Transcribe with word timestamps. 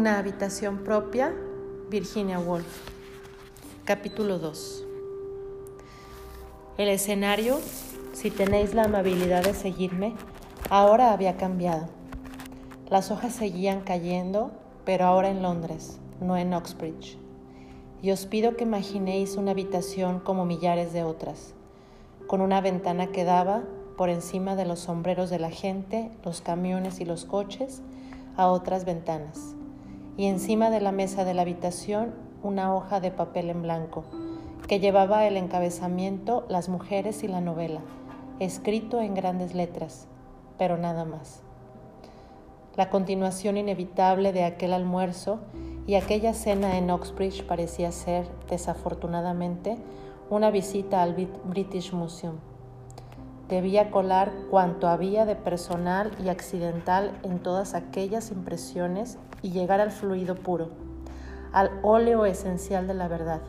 Una 0.00 0.18
habitación 0.18 0.78
propia, 0.78 1.30
Virginia 1.90 2.38
Woolf. 2.38 2.88
Capítulo 3.84 4.38
2. 4.38 4.86
El 6.78 6.88
escenario, 6.88 7.58
si 8.14 8.30
tenéis 8.30 8.72
la 8.72 8.84
amabilidad 8.84 9.44
de 9.44 9.52
seguirme, 9.52 10.14
ahora 10.70 11.12
había 11.12 11.36
cambiado. 11.36 11.90
Las 12.88 13.10
hojas 13.10 13.34
seguían 13.34 13.82
cayendo, 13.82 14.52
pero 14.86 15.04
ahora 15.04 15.28
en 15.28 15.42
Londres, 15.42 15.98
no 16.18 16.38
en 16.38 16.54
Oxbridge. 16.54 17.18
Y 18.00 18.10
os 18.10 18.24
pido 18.24 18.56
que 18.56 18.64
imaginéis 18.64 19.36
una 19.36 19.50
habitación 19.50 20.20
como 20.20 20.46
millares 20.46 20.94
de 20.94 21.02
otras, 21.02 21.52
con 22.26 22.40
una 22.40 22.62
ventana 22.62 23.08
que 23.08 23.24
daba 23.24 23.64
por 23.98 24.08
encima 24.08 24.56
de 24.56 24.64
los 24.64 24.78
sombreros 24.78 25.28
de 25.28 25.40
la 25.40 25.50
gente, 25.50 26.10
los 26.24 26.40
camiones 26.40 27.00
y 27.00 27.04
los 27.04 27.26
coches, 27.26 27.82
a 28.38 28.46
otras 28.46 28.86
ventanas 28.86 29.56
y 30.16 30.26
encima 30.26 30.70
de 30.70 30.80
la 30.80 30.92
mesa 30.92 31.24
de 31.24 31.34
la 31.34 31.42
habitación 31.42 32.14
una 32.42 32.74
hoja 32.74 33.00
de 33.00 33.10
papel 33.10 33.50
en 33.50 33.62
blanco 33.62 34.04
que 34.70 34.78
llevaba 34.78 35.26
el 35.26 35.36
encabezamiento 35.36 36.46
Las 36.48 36.68
mujeres 36.68 37.24
y 37.24 37.28
la 37.28 37.40
novela, 37.40 37.80
escrito 38.38 39.00
en 39.00 39.14
grandes 39.14 39.52
letras, 39.52 40.06
pero 40.58 40.78
nada 40.78 41.04
más. 41.04 41.42
La 42.76 42.88
continuación 42.88 43.56
inevitable 43.56 44.32
de 44.32 44.44
aquel 44.44 44.72
almuerzo 44.72 45.40
y 45.88 45.96
aquella 45.96 46.34
cena 46.34 46.78
en 46.78 46.88
Oxbridge 46.90 47.44
parecía 47.44 47.90
ser, 47.90 48.28
desafortunadamente, 48.48 49.76
una 50.30 50.52
visita 50.52 51.02
al 51.02 51.14
British 51.44 51.92
Museum. 51.92 52.36
Debía 53.50 53.90
colar 53.90 54.30
cuanto 54.48 54.86
había 54.86 55.26
de 55.26 55.34
personal 55.34 56.12
y 56.24 56.28
accidental 56.28 57.18
en 57.24 57.40
todas 57.40 57.74
aquellas 57.74 58.30
impresiones 58.30 59.18
y 59.42 59.50
llegar 59.50 59.80
al 59.80 59.90
fluido 59.90 60.36
puro, 60.36 60.68
al 61.52 61.72
óleo 61.82 62.26
esencial 62.26 62.86
de 62.86 62.94
la 62.94 63.08
verdad. 63.08 63.40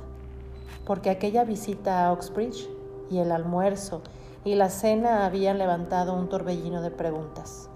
Porque 0.87 1.11
aquella 1.11 1.43
visita 1.43 2.03
a 2.03 2.11
Oxbridge 2.13 2.67
y 3.11 3.19
el 3.19 3.31
almuerzo 3.31 4.01
y 4.43 4.55
la 4.55 4.71
cena 4.71 5.23
habían 5.27 5.59
levantado 5.59 6.15
un 6.15 6.29
torbellino 6.29 6.81
de 6.81 6.89
preguntas. 6.89 7.69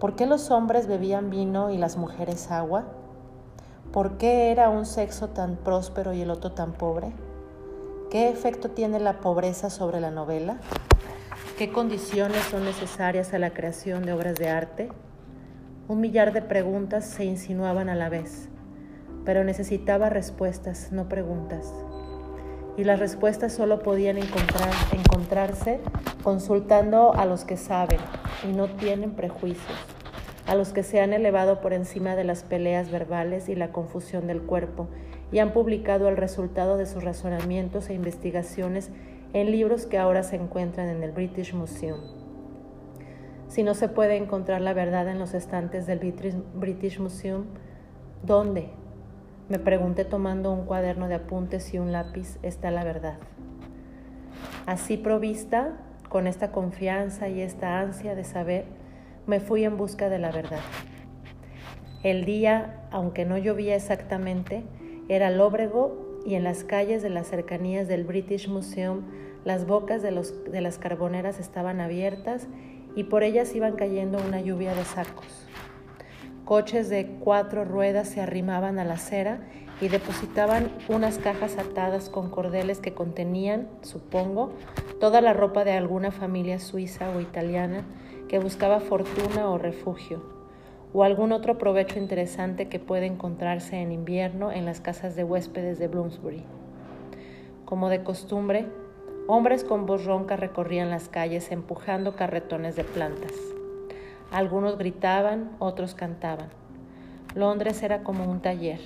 ¿Por 0.00 0.16
qué 0.16 0.26
los 0.26 0.50
hombres 0.50 0.86
bebían 0.86 1.30
vino 1.30 1.70
y 1.70 1.78
las 1.78 1.96
mujeres 1.96 2.50
agua? 2.50 2.84
¿Por 3.90 4.18
qué 4.18 4.50
era 4.50 4.68
un 4.68 4.84
sexo 4.84 5.28
tan 5.28 5.56
próspero 5.56 6.12
y 6.12 6.20
el 6.20 6.30
otro 6.30 6.52
tan 6.52 6.72
pobre? 6.72 7.14
¿Qué 8.12 8.28
efecto 8.28 8.68
tiene 8.68 9.00
la 9.00 9.20
pobreza 9.20 9.70
sobre 9.70 9.98
la 9.98 10.10
novela? 10.10 10.58
¿Qué 11.56 11.72
condiciones 11.72 12.42
son 12.42 12.62
necesarias 12.62 13.32
a 13.32 13.38
la 13.38 13.54
creación 13.54 14.04
de 14.04 14.12
obras 14.12 14.34
de 14.34 14.50
arte? 14.50 14.90
Un 15.88 16.02
millar 16.02 16.34
de 16.34 16.42
preguntas 16.42 17.06
se 17.06 17.24
insinuaban 17.24 17.88
a 17.88 17.94
la 17.94 18.10
vez, 18.10 18.50
pero 19.24 19.44
necesitaba 19.44 20.10
respuestas, 20.10 20.92
no 20.92 21.08
preguntas. 21.08 21.72
Y 22.76 22.84
las 22.84 22.98
respuestas 22.98 23.54
solo 23.54 23.82
podían 23.82 24.18
encontrarse 24.18 25.80
consultando 26.22 27.14
a 27.14 27.24
los 27.24 27.46
que 27.46 27.56
saben 27.56 28.00
y 28.46 28.52
no 28.52 28.66
tienen 28.66 29.12
prejuicios, 29.12 29.78
a 30.46 30.54
los 30.54 30.74
que 30.74 30.82
se 30.82 31.00
han 31.00 31.14
elevado 31.14 31.62
por 31.62 31.72
encima 31.72 32.14
de 32.14 32.24
las 32.24 32.42
peleas 32.42 32.90
verbales 32.90 33.48
y 33.48 33.54
la 33.54 33.72
confusión 33.72 34.26
del 34.26 34.42
cuerpo 34.42 34.90
y 35.32 35.38
han 35.38 35.52
publicado 35.52 36.08
el 36.08 36.16
resultado 36.16 36.76
de 36.76 36.86
sus 36.86 37.02
razonamientos 37.02 37.88
e 37.88 37.94
investigaciones 37.94 38.90
en 39.32 39.50
libros 39.50 39.86
que 39.86 39.98
ahora 39.98 40.22
se 40.22 40.36
encuentran 40.36 40.88
en 40.88 41.02
el 41.02 41.12
British 41.12 41.54
Museum. 41.54 42.00
Si 43.48 43.62
no 43.62 43.74
se 43.74 43.88
puede 43.88 44.16
encontrar 44.16 44.60
la 44.60 44.74
verdad 44.74 45.08
en 45.08 45.18
los 45.18 45.34
estantes 45.34 45.86
del 45.86 45.98
British 46.54 46.98
Museum, 46.98 47.44
¿dónde? 48.22 48.70
Me 49.48 49.58
pregunté 49.58 50.04
tomando 50.04 50.52
un 50.52 50.64
cuaderno 50.64 51.08
de 51.08 51.16
apuntes 51.16 51.74
y 51.74 51.78
un 51.78 51.92
lápiz, 51.92 52.38
está 52.42 52.70
la 52.70 52.84
verdad. 52.84 53.18
Así 54.66 54.96
provista, 54.96 55.78
con 56.08 56.26
esta 56.26 56.52
confianza 56.52 57.28
y 57.28 57.40
esta 57.40 57.80
ansia 57.80 58.14
de 58.14 58.24
saber, 58.24 58.64
me 59.26 59.40
fui 59.40 59.64
en 59.64 59.76
busca 59.76 60.08
de 60.08 60.18
la 60.18 60.30
verdad. 60.30 60.60
El 62.02 62.24
día, 62.24 62.86
aunque 62.90 63.24
no 63.24 63.38
llovía 63.38 63.76
exactamente, 63.76 64.64
era 65.08 65.30
lóbrego 65.30 66.20
y 66.24 66.34
en 66.34 66.44
las 66.44 66.64
calles 66.64 67.02
de 67.02 67.10
las 67.10 67.28
cercanías 67.28 67.88
del 67.88 68.04
British 68.04 68.48
Museum 68.48 69.02
las 69.44 69.66
bocas 69.66 70.02
de, 70.02 70.12
los, 70.12 70.44
de 70.44 70.60
las 70.60 70.78
carboneras 70.78 71.40
estaban 71.40 71.80
abiertas 71.80 72.46
y 72.94 73.04
por 73.04 73.24
ellas 73.24 73.54
iban 73.54 73.74
cayendo 73.74 74.18
una 74.18 74.40
lluvia 74.40 74.74
de 74.74 74.84
sacos. 74.84 75.46
Coches 76.44 76.88
de 76.88 77.06
cuatro 77.20 77.64
ruedas 77.64 78.08
se 78.08 78.20
arrimaban 78.20 78.78
a 78.78 78.84
la 78.84 78.94
acera 78.94 79.40
y 79.80 79.88
depositaban 79.88 80.70
unas 80.88 81.18
cajas 81.18 81.58
atadas 81.58 82.08
con 82.08 82.30
cordeles 82.30 82.78
que 82.78 82.94
contenían, 82.94 83.68
supongo, 83.82 84.52
toda 85.00 85.20
la 85.20 85.32
ropa 85.32 85.64
de 85.64 85.72
alguna 85.72 86.12
familia 86.12 86.60
suiza 86.60 87.10
o 87.10 87.20
italiana 87.20 87.84
que 88.28 88.38
buscaba 88.38 88.80
fortuna 88.80 89.48
o 89.48 89.58
refugio, 89.58 90.22
o 90.92 91.04
algún 91.04 91.32
otro 91.32 91.58
provecho 91.58 91.98
interesante 91.98 92.68
que 92.68 92.78
puede 92.78 93.06
encontrarse 93.06 93.76
en 93.76 93.92
invierno 93.92 94.52
en 94.52 94.64
las 94.64 94.80
casas 94.80 95.16
de 95.16 95.24
huéspedes 95.24 95.78
de 95.78 95.88
Bloomsbury. 95.88 96.44
Como 97.64 97.88
de 97.88 98.02
costumbre, 98.02 98.66
Hombres 99.28 99.62
con 99.62 99.86
voz 99.86 100.04
ronca 100.04 100.34
recorrían 100.34 100.90
las 100.90 101.08
calles 101.08 101.52
empujando 101.52 102.16
carretones 102.16 102.74
de 102.74 102.82
plantas. 102.82 103.32
Algunos 104.32 104.76
gritaban, 104.78 105.52
otros 105.60 105.94
cantaban. 105.94 106.48
Londres 107.36 107.84
era 107.84 108.02
como 108.02 108.28
un 108.28 108.40
taller. 108.40 108.80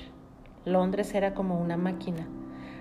Londres 0.66 1.14
era 1.14 1.32
como 1.32 1.58
una 1.58 1.78
máquina. 1.78 2.28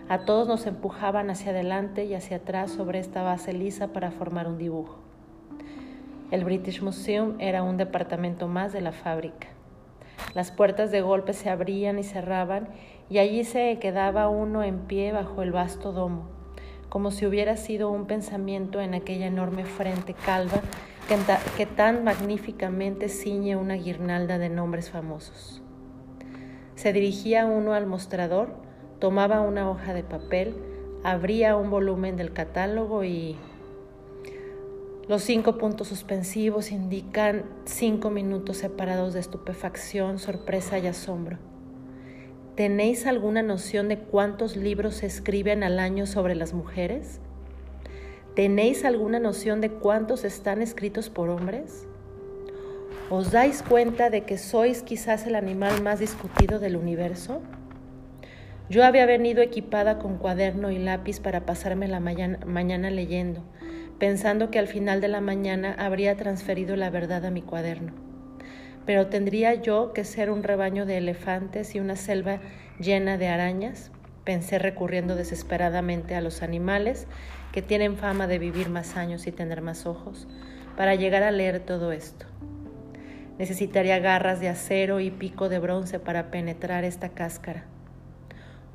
A 0.10 0.26
todos 0.26 0.50
nos 0.50 0.68
empujaban 0.68 1.30
hacia 1.30 1.52
adelante 1.52 2.04
y 2.04 2.14
hacia 2.14 2.38
atrás 2.38 2.72
sobre 2.72 3.00
esta 3.00 3.24
base 3.24 3.54
lisa 3.54 3.88
para 3.94 4.12
formar 4.12 4.50
un 4.50 4.58
dibujo. 4.58 5.05
El 6.32 6.44
British 6.44 6.82
Museum 6.82 7.36
era 7.40 7.64
un 7.64 7.78
departamento 7.78 8.48
más 8.48 8.74
de 8.74 8.82
la 8.82 8.92
fábrica. 8.92 9.48
Las 10.34 10.52
puertas 10.52 10.92
de 10.92 11.02
golpe 11.02 11.34
se 11.34 11.50
abrían 11.50 12.00
y 12.00 12.04
cerraban 12.04 12.70
y 13.10 13.20
allí 13.20 13.44
se 13.44 13.78
quedaba 13.80 14.30
uno 14.30 14.64
en 14.64 14.80
pie 14.80 15.12
bajo 15.12 15.42
el 15.42 15.52
vasto 15.52 15.92
domo 15.92 16.36
como 16.96 17.12
si 17.12 17.26
hubiera 17.26 17.58
sido 17.58 17.90
un 17.90 18.06
pensamiento 18.06 18.80
en 18.80 18.94
aquella 18.94 19.28
enorme 19.28 19.66
frente 19.66 20.14
calva 20.14 20.62
que, 21.58 21.66
tan 21.66 22.06
magníficamente 22.06 23.10
ciñe 23.10 23.58
una 23.58 23.74
guirnalda 23.74 24.38
de 24.38 24.48
nombres 24.48 24.92
famosos. 24.92 25.62
Se 26.76 26.94
dirigía 26.94 27.48
uno 27.48 27.74
al 27.74 27.86
mostrador, 27.86 28.56
tomaba 29.00 29.42
una 29.42 29.70
hoja 29.70 29.94
de 29.94 30.04
papel, 30.04 30.56
abría 31.04 31.58
un 31.58 31.70
volumen 31.70 32.16
del 32.16 32.32
catálogo 32.32 33.04
y 33.04 33.36
los 35.08 35.22
cinco 35.22 35.58
puntos 35.58 35.90
suspensivos 35.90 36.72
indican 36.72 37.44
cinco 37.66 38.10
minutos 38.10 38.58
separados 38.58 39.14
de 39.14 39.20
estupefacción, 39.20 40.18
sorpresa 40.18 40.80
y 40.80 40.88
asombro. 40.88 41.38
¿Tenéis 42.56 43.06
alguna 43.06 43.44
noción 43.44 43.88
de 43.88 44.00
cuántos 44.00 44.56
libros 44.56 44.96
se 44.96 45.06
escriben 45.06 45.64
al 45.64 45.78
año 45.78 46.08
sobre 46.08 46.34
las 46.34 46.54
mujeres? 46.54 47.20
¿Tenéis 48.36 48.84
alguna 48.84 49.20
noción 49.20 49.62
de 49.62 49.70
cuántos 49.70 50.24
están 50.24 50.62
escritos 50.62 51.10
por 51.10 51.30
hombres? 51.30 51.88
¿Os 53.12 53.32
dais 53.32 53.62
cuenta 53.62 54.10
de 54.10 54.22
que 54.24 54.40
sois 54.40 54.82
quizás 54.82 55.28
el 55.28 55.36
animal 55.36 55.84
más 55.84 56.00
discutido 56.00 56.58
del 56.58 56.76
universo? 56.78 57.42
Yo 58.68 58.84
había 58.84 59.06
venido 59.06 59.44
equipada 59.44 60.00
con 60.00 60.18
cuaderno 60.18 60.72
y 60.72 60.80
lápiz 60.80 61.20
para 61.20 61.46
pasarme 61.46 61.88
la 61.88 62.00
mañana, 62.00 62.90
leyendo, 62.90 63.44
pensando 64.00 64.52
que 64.52 64.60
al 64.60 64.68
final 64.68 65.02
de 65.02 65.08
la 65.08 65.22
mañana 65.22 65.76
habría 65.78 66.16
transferido 66.16 66.76
la 66.76 66.90
verdad 66.90 67.26
a 67.26 67.32
mi 67.32 67.42
cuaderno 67.42 68.06
pero 68.86 69.08
tendría 69.08 69.56
yo 69.56 69.94
que 69.94 70.04
ser 70.04 70.30
un 70.30 70.44
rebaño 70.44 70.86
de 70.86 70.98
elefantes 70.98 71.76
y 71.76 71.80
una 71.80 71.96
selva 71.96 72.40
llena 72.80 73.18
de 73.18 73.28
arañas, 73.28 73.92
pensé 74.24 74.60
recurriendo 74.60 75.16
desesperadamente 75.16 76.16
a 76.16 76.22
los 76.22 76.42
animales 76.42 77.08
que 77.52 77.62
tienen 77.62 77.98
fama 77.98 78.28
de 78.28 78.40
vivir 78.40 78.70
más 78.70 78.96
años 78.96 79.28
y 79.28 79.32
tener 79.32 79.62
más 79.62 79.86
ojos, 79.86 80.28
para 80.78 80.96
llegar 80.96 81.24
a 81.24 81.32
leer 81.32 81.60
todo 81.62 81.92
esto. 81.92 82.26
Necesitaría 83.40 84.00
garras 84.00 84.40
de 84.40 84.50
acero 84.50 85.00
y 85.00 85.10
pico 85.10 85.50
de 85.50 85.60
bronce 85.60 86.00
para 86.00 86.32
penetrar 86.32 86.84
esta 86.84 87.10
cáscara. 87.10 87.66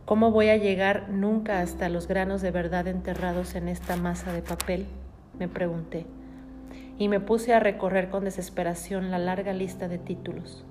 ¿Cómo 0.04 0.32
voy 0.32 0.48
a 0.48 0.56
llegar 0.56 1.08
nunca 1.08 1.60
hasta 1.60 1.88
los 1.88 2.08
granos 2.08 2.42
de 2.42 2.50
verdad 2.50 2.88
enterrados 2.88 3.54
en 3.54 3.68
esta 3.68 3.96
masa 3.96 4.32
de 4.32 4.42
papel? 4.42 4.86
Me 5.40 5.48
pregunté 5.48 6.06
y 6.98 7.08
me 7.08 7.18
puse 7.18 7.54
a 7.54 7.60
recorrer 7.60 8.10
con 8.10 8.24
desesperación 8.24 9.10
la 9.10 9.18
larga 9.18 9.54
lista 9.54 9.88
de 9.88 9.98
títulos. 9.98 10.64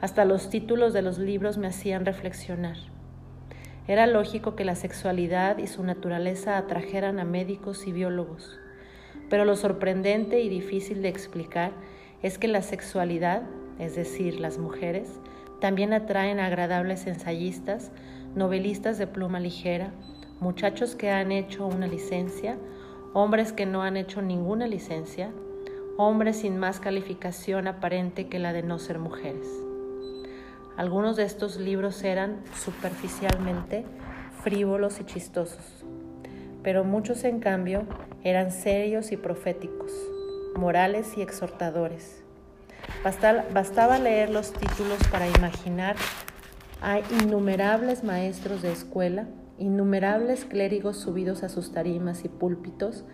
Hasta 0.00 0.24
los 0.24 0.48
títulos 0.48 0.92
de 0.92 1.02
los 1.02 1.18
libros 1.18 1.58
me 1.58 1.66
hacían 1.66 2.06
reflexionar. 2.06 2.76
Era 3.88 4.06
lógico 4.06 4.54
que 4.54 4.64
la 4.64 4.76
sexualidad 4.76 5.58
y 5.58 5.66
su 5.66 5.82
naturaleza 5.82 6.56
atrajeran 6.56 7.18
a 7.18 7.24
médicos 7.24 7.88
y 7.88 7.92
biólogos, 7.92 8.60
pero 9.28 9.44
lo 9.44 9.56
sorprendente 9.56 10.40
y 10.40 10.48
difícil 10.48 11.02
de 11.02 11.08
explicar 11.08 11.72
es 12.22 12.38
que 12.38 12.46
la 12.46 12.62
sexualidad, 12.62 13.42
es 13.78 13.96
decir, 13.96 14.40
las 14.40 14.58
mujeres, 14.58 15.10
También 15.60 15.92
atraen 15.92 16.38
agradables 16.38 17.08
ensayistas, 17.08 17.90
novelistas 18.36 18.96
de 18.96 19.08
pluma 19.08 19.40
ligera, 19.40 19.90
muchachos 20.38 20.94
que 20.94 21.10
han 21.10 21.32
hecho 21.32 21.66
una 21.66 21.88
licencia, 21.88 22.56
hombres 23.12 23.52
que 23.52 23.66
no 23.66 23.82
han 23.82 23.96
hecho 23.96 24.22
ninguna 24.22 24.66
licencia, 24.66 25.30
hombres 25.96 26.38
sin 26.38 26.58
más 26.58 26.80
calificación 26.80 27.66
aparente 27.66 28.28
que 28.28 28.38
la 28.38 28.52
de 28.52 28.62
no 28.62 28.78
ser 28.78 28.98
mujeres. 28.98 29.48
Algunos 30.76 31.16
de 31.16 31.24
estos 31.24 31.56
libros 31.56 32.04
eran 32.04 32.42
superficialmente 32.54 33.84
frívolos 34.42 35.00
y 35.00 35.04
chistosos, 35.04 35.84
pero 36.62 36.84
muchos 36.84 37.24
en 37.24 37.40
cambio 37.40 37.82
eran 38.22 38.52
serios 38.52 39.10
y 39.10 39.16
proféticos, 39.16 39.92
morales 40.54 41.16
y 41.16 41.22
exhortadores. 41.22 42.22
Bastaba 43.02 43.98
leer 43.98 44.30
los 44.30 44.52
títulos 44.52 44.98
para 45.10 45.26
imaginar 45.28 45.96
a 46.80 47.00
innumerables 47.00 48.04
maestros 48.04 48.62
de 48.62 48.72
escuela, 48.72 49.26
innumerables 49.58 50.44
clérigos 50.44 50.96
subidos 50.96 51.42
a 51.42 51.48
sus 51.48 51.72
tarimas 51.72 52.24
y 52.24 52.28
púlpitos 52.28 53.04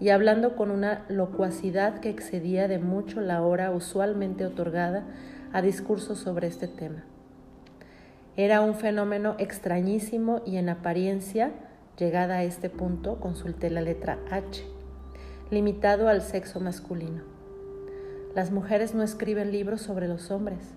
y 0.00 0.10
hablando 0.10 0.56
con 0.56 0.70
una 0.70 1.04
locuacidad 1.08 2.00
que 2.00 2.10
excedía 2.10 2.68
de 2.68 2.78
mucho 2.78 3.20
la 3.20 3.42
hora 3.42 3.70
usualmente 3.70 4.44
otorgada 4.44 5.06
a 5.52 5.62
discursos 5.62 6.18
sobre 6.18 6.48
este 6.48 6.68
tema. 6.68 7.04
Era 8.36 8.60
un 8.60 8.74
fenómeno 8.74 9.36
extrañísimo 9.38 10.42
y 10.44 10.56
en 10.56 10.68
apariencia, 10.68 11.52
llegada 11.96 12.36
a 12.36 12.44
este 12.44 12.68
punto, 12.68 13.20
consulté 13.20 13.70
la 13.70 13.80
letra 13.80 14.18
H, 14.30 14.64
limitado 15.50 16.08
al 16.08 16.22
sexo 16.22 16.58
masculino. 16.58 17.22
Las 18.34 18.50
mujeres 18.50 18.94
no 18.94 19.04
escriben 19.04 19.52
libros 19.52 19.80
sobre 19.80 20.08
los 20.08 20.32
hombres, 20.32 20.74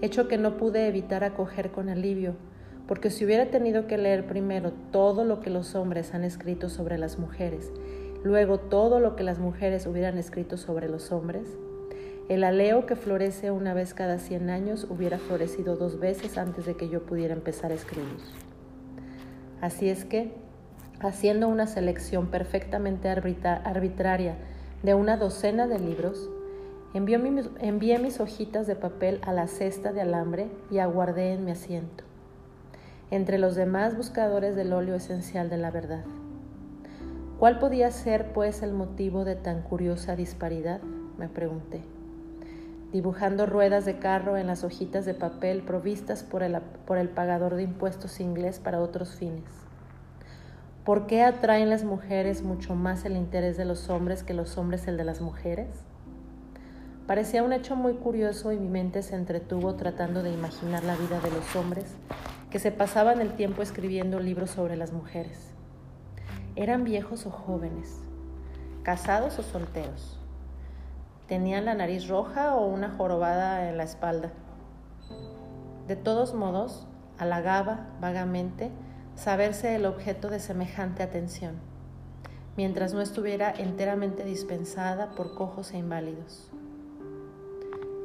hecho 0.00 0.28
que 0.28 0.38
no 0.38 0.56
pude 0.56 0.88
evitar 0.88 1.22
acoger 1.22 1.70
con 1.70 1.90
alivio, 1.90 2.36
porque 2.88 3.10
si 3.10 3.24
hubiera 3.24 3.50
tenido 3.50 3.86
que 3.86 3.98
leer 3.98 4.26
primero 4.26 4.72
todo 4.90 5.22
lo 5.22 5.40
que 5.40 5.50
los 5.50 5.74
hombres 5.74 6.14
han 6.14 6.24
escrito 6.24 6.70
sobre 6.70 6.96
las 6.96 7.18
mujeres, 7.18 7.70
luego 8.24 8.58
todo 8.58 8.98
lo 8.98 9.14
que 9.14 9.22
las 9.22 9.38
mujeres 9.38 9.86
hubieran 9.86 10.16
escrito 10.16 10.56
sobre 10.56 10.88
los 10.88 11.12
hombres, 11.12 11.46
el 12.30 12.44
aleo 12.44 12.86
que 12.86 12.96
florece 12.96 13.50
una 13.50 13.74
vez 13.74 13.94
cada 13.94 14.18
100 14.18 14.50
años 14.50 14.86
hubiera 14.90 15.18
florecido 15.18 15.76
dos 15.76 16.00
veces 16.00 16.36
antes 16.38 16.66
de 16.66 16.76
que 16.76 16.88
yo 16.88 17.04
pudiera 17.04 17.34
empezar 17.34 17.70
a 17.70 17.74
escribir. 17.74 18.18
Así 19.60 19.88
es 19.88 20.04
que, 20.04 20.32
haciendo 21.00 21.48
una 21.48 21.66
selección 21.66 22.26
perfectamente 22.28 23.08
arbitraria 23.08 24.36
de 24.82 24.94
una 24.94 25.16
docena 25.16 25.66
de 25.66 25.78
libros, 25.78 26.30
envié 26.94 27.98
mis 27.98 28.20
hojitas 28.20 28.66
de 28.66 28.76
papel 28.76 29.20
a 29.22 29.32
la 29.32 29.46
cesta 29.46 29.92
de 29.92 30.00
alambre 30.00 30.48
y 30.70 30.78
aguardé 30.78 31.32
en 31.32 31.44
mi 31.44 31.50
asiento, 31.50 32.04
entre 33.10 33.38
los 33.38 33.54
demás 33.54 33.96
buscadores 33.96 34.56
del 34.56 34.72
óleo 34.72 34.94
esencial 34.94 35.50
de 35.50 35.58
la 35.58 35.70
verdad. 35.70 36.04
¿Cuál 37.38 37.58
podía 37.58 37.90
ser, 37.90 38.32
pues, 38.32 38.62
el 38.62 38.72
motivo 38.72 39.24
de 39.24 39.36
tan 39.36 39.62
curiosa 39.62 40.16
disparidad? 40.16 40.80
me 41.18 41.28
pregunté 41.28 41.82
dibujando 42.92 43.44
ruedas 43.44 43.84
de 43.84 43.98
carro 43.98 44.36
en 44.36 44.46
las 44.46 44.64
hojitas 44.64 45.04
de 45.04 45.14
papel 45.14 45.62
provistas 45.62 46.22
por 46.22 46.42
el, 46.42 46.58
por 46.86 46.98
el 46.98 47.08
pagador 47.08 47.54
de 47.54 47.64
impuestos 47.64 48.20
inglés 48.20 48.58
para 48.58 48.80
otros 48.80 49.14
fines. 49.14 49.44
¿Por 50.84 51.06
qué 51.06 51.22
atraen 51.22 51.68
las 51.68 51.84
mujeres 51.84 52.42
mucho 52.42 52.74
más 52.74 53.04
el 53.04 53.14
interés 53.16 53.58
de 53.58 53.66
los 53.66 53.90
hombres 53.90 54.22
que 54.22 54.32
los 54.32 54.56
hombres 54.56 54.88
el 54.88 54.96
de 54.96 55.04
las 55.04 55.20
mujeres? 55.20 55.68
Parecía 57.06 57.42
un 57.42 57.52
hecho 57.52 57.76
muy 57.76 57.94
curioso 57.94 58.52
y 58.52 58.58
mi 58.58 58.68
mente 58.68 59.02
se 59.02 59.16
entretuvo 59.16 59.74
tratando 59.74 60.22
de 60.22 60.32
imaginar 60.32 60.82
la 60.84 60.96
vida 60.96 61.20
de 61.20 61.30
los 61.30 61.56
hombres 61.56 61.94
que 62.50 62.58
se 62.58 62.72
pasaban 62.72 63.20
el 63.20 63.34
tiempo 63.34 63.62
escribiendo 63.62 64.20
libros 64.20 64.50
sobre 64.50 64.76
las 64.76 64.92
mujeres. 64.92 65.52
¿Eran 66.56 66.84
viejos 66.84 67.26
o 67.26 67.30
jóvenes? 67.30 68.00
¿Casados 68.82 69.38
o 69.38 69.42
solteros? 69.42 70.18
¿Tenían 71.26 71.66
la 71.66 71.74
nariz 71.74 72.08
roja 72.08 72.54
o 72.54 72.66
una 72.66 72.90
jorobada 72.90 73.68
en 73.68 73.76
la 73.76 73.84
espalda? 73.84 74.32
De 75.86 75.94
todos 75.94 76.32
modos, 76.32 76.86
halagaba 77.18 77.88
vagamente 78.00 78.70
saberse 79.14 79.74
el 79.74 79.84
objeto 79.84 80.30
de 80.30 80.40
semejante 80.40 81.02
atención, 81.02 81.56
mientras 82.56 82.94
no 82.94 83.02
estuviera 83.02 83.50
enteramente 83.50 84.24
dispensada 84.24 85.10
por 85.10 85.34
cojos 85.34 85.72
e 85.72 85.78
inválidos. 85.78 86.50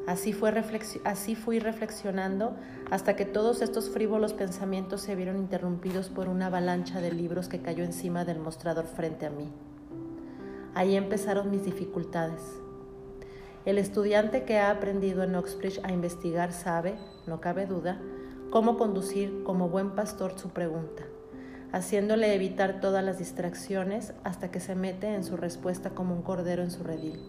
Así, 0.06 0.34
fue 0.34 0.54
así 1.06 1.36
fui 1.36 1.60
reflexionando 1.60 2.56
hasta 2.92 3.16
que 3.16 3.26
todos 3.26 3.62
estos 3.62 3.90
frívolos 3.90 4.34
pensamientos 4.34 5.02
se 5.02 5.16
vieron 5.16 5.38
interrumpidos 5.38 6.10
por 6.10 6.28
una 6.28 6.48
avalancha 6.48 7.00
de 7.00 7.14
libros 7.14 7.48
que 7.48 7.62
cayó 7.62 7.86
encima 7.86 8.26
del 8.26 8.40
mostrador 8.40 8.86
frente 8.86 9.26
a 9.26 9.30
mí. 9.30 9.50
Ahí 10.76 10.98
empezaron 10.98 11.52
mis 11.52 11.64
dificultades. 11.64 12.42
El 13.66 13.78
estudiante 13.78 14.44
que 14.44 14.58
ha 14.58 14.72
aprendido 14.72 15.24
en 15.24 15.36
Oxbridge 15.36 15.80
a 15.84 15.94
investigar 15.94 16.52
sabe, 16.52 16.96
no 17.26 17.40
cabe 17.40 17.66
duda, 17.66 18.02
cómo 18.50 18.78
conducir 18.78 19.44
como 19.44 19.70
buen 19.70 19.92
pastor 19.92 20.38
su 20.38 20.50
pregunta, 20.50 21.04
haciéndole 21.72 22.36
evitar 22.36 22.82
todas 22.82 23.06
las 23.06 23.20
distracciones 23.20 24.14
hasta 24.26 24.52
que 24.52 24.60
se 24.60 24.76
mete 24.76 25.16
en 25.16 25.24
su 25.24 25.38
respuesta 25.38 25.92
como 25.92 26.14
un 26.14 26.24
cordero 26.24 26.62
en 26.62 26.72
su 26.72 26.84
redil. 26.84 27.22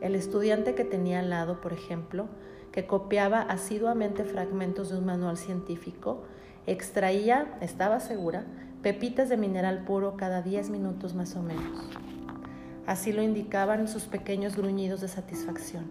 El 0.00 0.14
estudiante 0.14 0.74
que 0.74 0.84
tenía 0.84 1.20
al 1.20 1.30
lado, 1.30 1.60
por 1.60 1.72
ejemplo, 1.72 2.28
que 2.72 2.86
copiaba 2.86 3.40
asiduamente 3.40 4.24
fragmentos 4.24 4.90
de 4.90 4.98
un 4.98 5.06
manual 5.06 5.38
científico, 5.38 6.24
extraía, 6.66 7.56
estaba 7.60 8.00
segura, 8.00 8.44
pepitas 8.82 9.28
de 9.28 9.36
mineral 9.36 9.84
puro 9.84 10.16
cada 10.16 10.42
10 10.42 10.70
minutos 10.70 11.14
más 11.14 11.36
o 11.36 11.42
menos. 11.42 11.88
Así 12.86 13.12
lo 13.12 13.22
indicaban 13.22 13.88
sus 13.88 14.04
pequeños 14.04 14.56
gruñidos 14.56 15.00
de 15.00 15.08
satisfacción. 15.08 15.84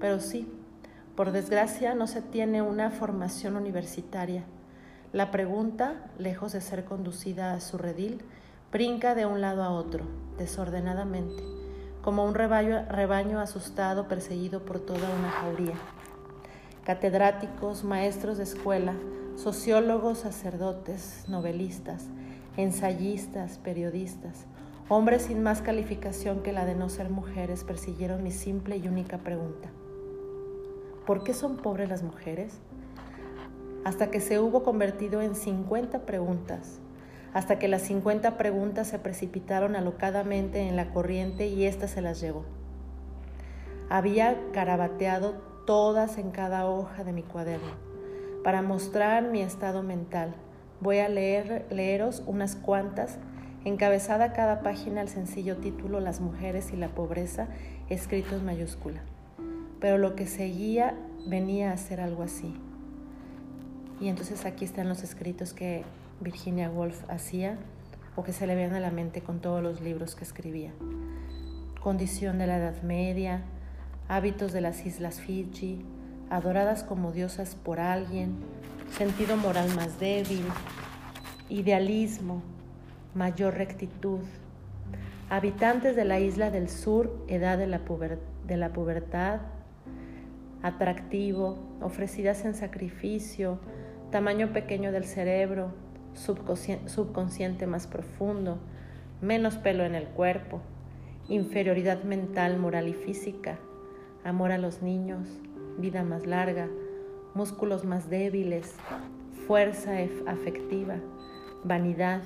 Pero 0.00 0.20
sí, 0.20 0.48
por 1.14 1.32
desgracia 1.32 1.94
no 1.94 2.06
se 2.06 2.20
tiene 2.20 2.60
una 2.60 2.90
formación 2.90 3.56
universitaria. 3.56 4.44
La 5.12 5.30
pregunta, 5.30 6.10
lejos 6.18 6.52
de 6.52 6.60
ser 6.60 6.84
conducida 6.84 7.54
a 7.54 7.60
su 7.60 7.78
redil, 7.78 8.20
brinca 8.70 9.14
de 9.14 9.24
un 9.24 9.40
lado 9.40 9.62
a 9.62 9.70
otro, 9.70 10.04
desordenadamente, 10.36 11.42
como 12.06 12.24
un 12.24 12.36
rebaño, 12.36 12.86
rebaño 12.88 13.40
asustado 13.40 14.06
perseguido 14.06 14.60
por 14.60 14.78
toda 14.78 15.10
una 15.18 15.28
jauría. 15.28 15.74
Catedráticos, 16.84 17.82
maestros 17.82 18.38
de 18.38 18.44
escuela, 18.44 18.94
sociólogos, 19.34 20.18
sacerdotes, 20.18 21.24
novelistas, 21.26 22.04
ensayistas, 22.56 23.58
periodistas, 23.58 24.46
Hombres 24.88 25.22
sin 25.22 25.42
más 25.42 25.62
calificación 25.62 26.44
que 26.44 26.52
la 26.52 26.64
de 26.64 26.76
no 26.76 26.88
ser 26.88 27.10
mujeres 27.10 27.64
persiguieron 27.64 28.22
mi 28.22 28.30
simple 28.30 28.76
y 28.76 28.86
única 28.86 29.18
pregunta. 29.18 29.68
¿Por 31.04 31.24
qué 31.24 31.34
son 31.34 31.56
pobres 31.56 31.88
las 31.88 32.04
mujeres? 32.04 32.60
Hasta 33.82 34.12
que 34.12 34.20
se 34.20 34.38
hubo 34.38 34.62
convertido 34.62 35.22
en 35.22 35.34
50 35.34 36.06
preguntas, 36.06 36.78
hasta 37.36 37.58
que 37.58 37.68
las 37.68 37.82
50 37.82 38.38
preguntas 38.38 38.88
se 38.88 38.98
precipitaron 38.98 39.76
alocadamente 39.76 40.66
en 40.66 40.74
la 40.74 40.88
corriente 40.88 41.48
y 41.48 41.66
ésta 41.66 41.86
se 41.86 42.00
las 42.00 42.18
llevó. 42.18 42.46
Había 43.90 44.38
carabateado 44.54 45.34
todas 45.66 46.16
en 46.16 46.30
cada 46.30 46.66
hoja 46.66 47.04
de 47.04 47.12
mi 47.12 47.22
cuaderno. 47.22 47.74
Para 48.42 48.62
mostrar 48.62 49.24
mi 49.24 49.42
estado 49.42 49.82
mental, 49.82 50.34
voy 50.80 51.00
a 51.00 51.10
leer, 51.10 51.66
leeros 51.68 52.22
unas 52.26 52.56
cuantas 52.56 53.18
encabezada 53.66 54.32
cada 54.32 54.62
página 54.62 55.02
el 55.02 55.08
sencillo 55.08 55.58
título 55.58 56.00
Las 56.00 56.22
mujeres 56.22 56.72
y 56.72 56.76
la 56.76 56.88
pobreza, 56.88 57.48
escrito 57.90 58.34
en 58.34 58.46
mayúscula. 58.46 59.02
Pero 59.78 59.98
lo 59.98 60.16
que 60.16 60.26
seguía 60.26 60.94
venía 61.26 61.72
a 61.72 61.76
ser 61.76 62.00
algo 62.00 62.22
así. 62.22 62.54
Y 64.00 64.08
entonces 64.08 64.46
aquí 64.46 64.64
están 64.64 64.88
los 64.88 65.02
escritos 65.02 65.52
que 65.52 65.84
Virginia 66.20 66.70
Woolf 66.70 67.08
hacía 67.10 67.58
o 68.16 68.24
que 68.24 68.32
se 68.32 68.46
le 68.46 68.54
veían 68.54 68.74
a 68.74 68.80
la 68.80 68.90
mente 68.90 69.20
con 69.20 69.40
todos 69.40 69.62
los 69.62 69.80
libros 69.80 70.14
que 70.14 70.24
escribía. 70.24 70.72
Condición 71.80 72.38
de 72.38 72.46
la 72.46 72.56
Edad 72.56 72.82
Media, 72.82 73.42
hábitos 74.08 74.52
de 74.52 74.60
las 74.60 74.86
Islas 74.86 75.20
Fiji, 75.20 75.84
adoradas 76.30 76.82
como 76.82 77.12
diosas 77.12 77.54
por 77.54 77.78
alguien, 77.78 78.36
sentido 78.90 79.36
moral 79.36 79.68
más 79.76 80.00
débil, 80.00 80.44
idealismo, 81.48 82.42
mayor 83.14 83.54
rectitud. 83.54 84.20
Habitantes 85.28 85.96
de 85.96 86.04
la 86.04 86.20
isla 86.20 86.50
del 86.50 86.68
sur, 86.68 87.24
edad 87.28 87.58
de 87.58 87.66
la 88.56 88.72
pubertad, 88.72 89.40
atractivo, 90.62 91.58
ofrecidas 91.82 92.44
en 92.44 92.54
sacrificio, 92.54 93.58
tamaño 94.10 94.52
pequeño 94.52 94.92
del 94.92 95.04
cerebro, 95.04 95.72
subconsciente 96.16 97.66
más 97.66 97.86
profundo, 97.86 98.58
menos 99.20 99.56
pelo 99.56 99.84
en 99.84 99.94
el 99.94 100.06
cuerpo, 100.06 100.60
inferioridad 101.28 102.02
mental, 102.04 102.58
moral 102.58 102.88
y 102.88 102.94
física, 102.94 103.58
amor 104.24 104.52
a 104.52 104.58
los 104.58 104.82
niños, 104.82 105.28
vida 105.78 106.02
más 106.02 106.26
larga, 106.26 106.68
músculos 107.34 107.84
más 107.84 108.08
débiles, 108.08 108.74
fuerza 109.46 109.92
afectiva, 110.26 110.96
vanidad, 111.64 112.22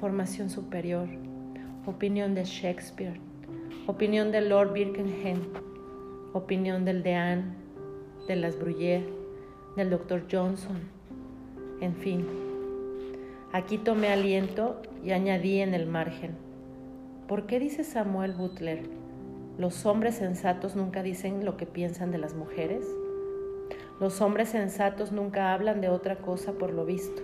formación 0.00 0.50
superior, 0.50 1.08
opinión 1.86 2.34
de 2.34 2.44
Shakespeare, 2.44 3.20
opinión 3.86 4.32
de 4.32 4.40
Lord 4.40 4.72
Birkenhead, 4.72 5.38
opinión 6.32 6.84
del 6.84 7.02
Dean, 7.02 7.56
de 8.26 8.36
las 8.36 8.58
Bruyère, 8.58 9.06
del 9.76 9.90
Dr. 9.90 10.24
Johnson, 10.30 10.80
en 11.80 11.94
fin. 11.94 12.41
Aquí 13.54 13.76
tomé 13.76 14.08
aliento 14.08 14.80
y 15.04 15.10
añadí 15.10 15.60
en 15.60 15.74
el 15.74 15.86
margen. 15.86 16.30
¿Por 17.28 17.44
qué 17.44 17.58
dice 17.58 17.84
Samuel 17.84 18.32
Butler? 18.32 18.88
¿Los 19.58 19.84
hombres 19.84 20.14
sensatos 20.14 20.74
nunca 20.74 21.02
dicen 21.02 21.44
lo 21.44 21.58
que 21.58 21.66
piensan 21.66 22.10
de 22.12 22.16
las 22.16 22.34
mujeres? 22.34 22.86
Los 24.00 24.22
hombres 24.22 24.48
sensatos 24.48 25.12
nunca 25.12 25.52
hablan 25.52 25.82
de 25.82 25.90
otra 25.90 26.16
cosa 26.16 26.52
por 26.52 26.72
lo 26.72 26.86
visto. 26.86 27.20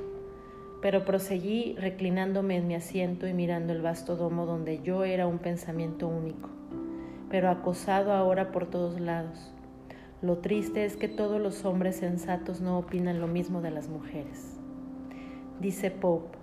Pero 0.82 1.06
proseguí 1.06 1.74
reclinándome 1.78 2.58
en 2.58 2.66
mi 2.66 2.74
asiento 2.74 3.26
y 3.26 3.32
mirando 3.32 3.72
el 3.72 3.80
vasto 3.80 4.14
domo 4.14 4.44
donde 4.44 4.82
yo 4.82 5.04
era 5.04 5.26
un 5.26 5.38
pensamiento 5.38 6.08
único, 6.08 6.50
pero 7.30 7.48
acosado 7.48 8.12
ahora 8.12 8.52
por 8.52 8.66
todos 8.66 9.00
lados. 9.00 9.50
Lo 10.20 10.36
triste 10.38 10.84
es 10.84 10.98
que 10.98 11.08
todos 11.08 11.40
los 11.40 11.64
hombres 11.64 11.96
sensatos 11.96 12.60
no 12.60 12.78
opinan 12.78 13.18
lo 13.18 13.28
mismo 13.28 13.62
de 13.62 13.70
las 13.70 13.88
mujeres. 13.88 14.57
Dice 15.60 15.90
Pope, 15.90 16.38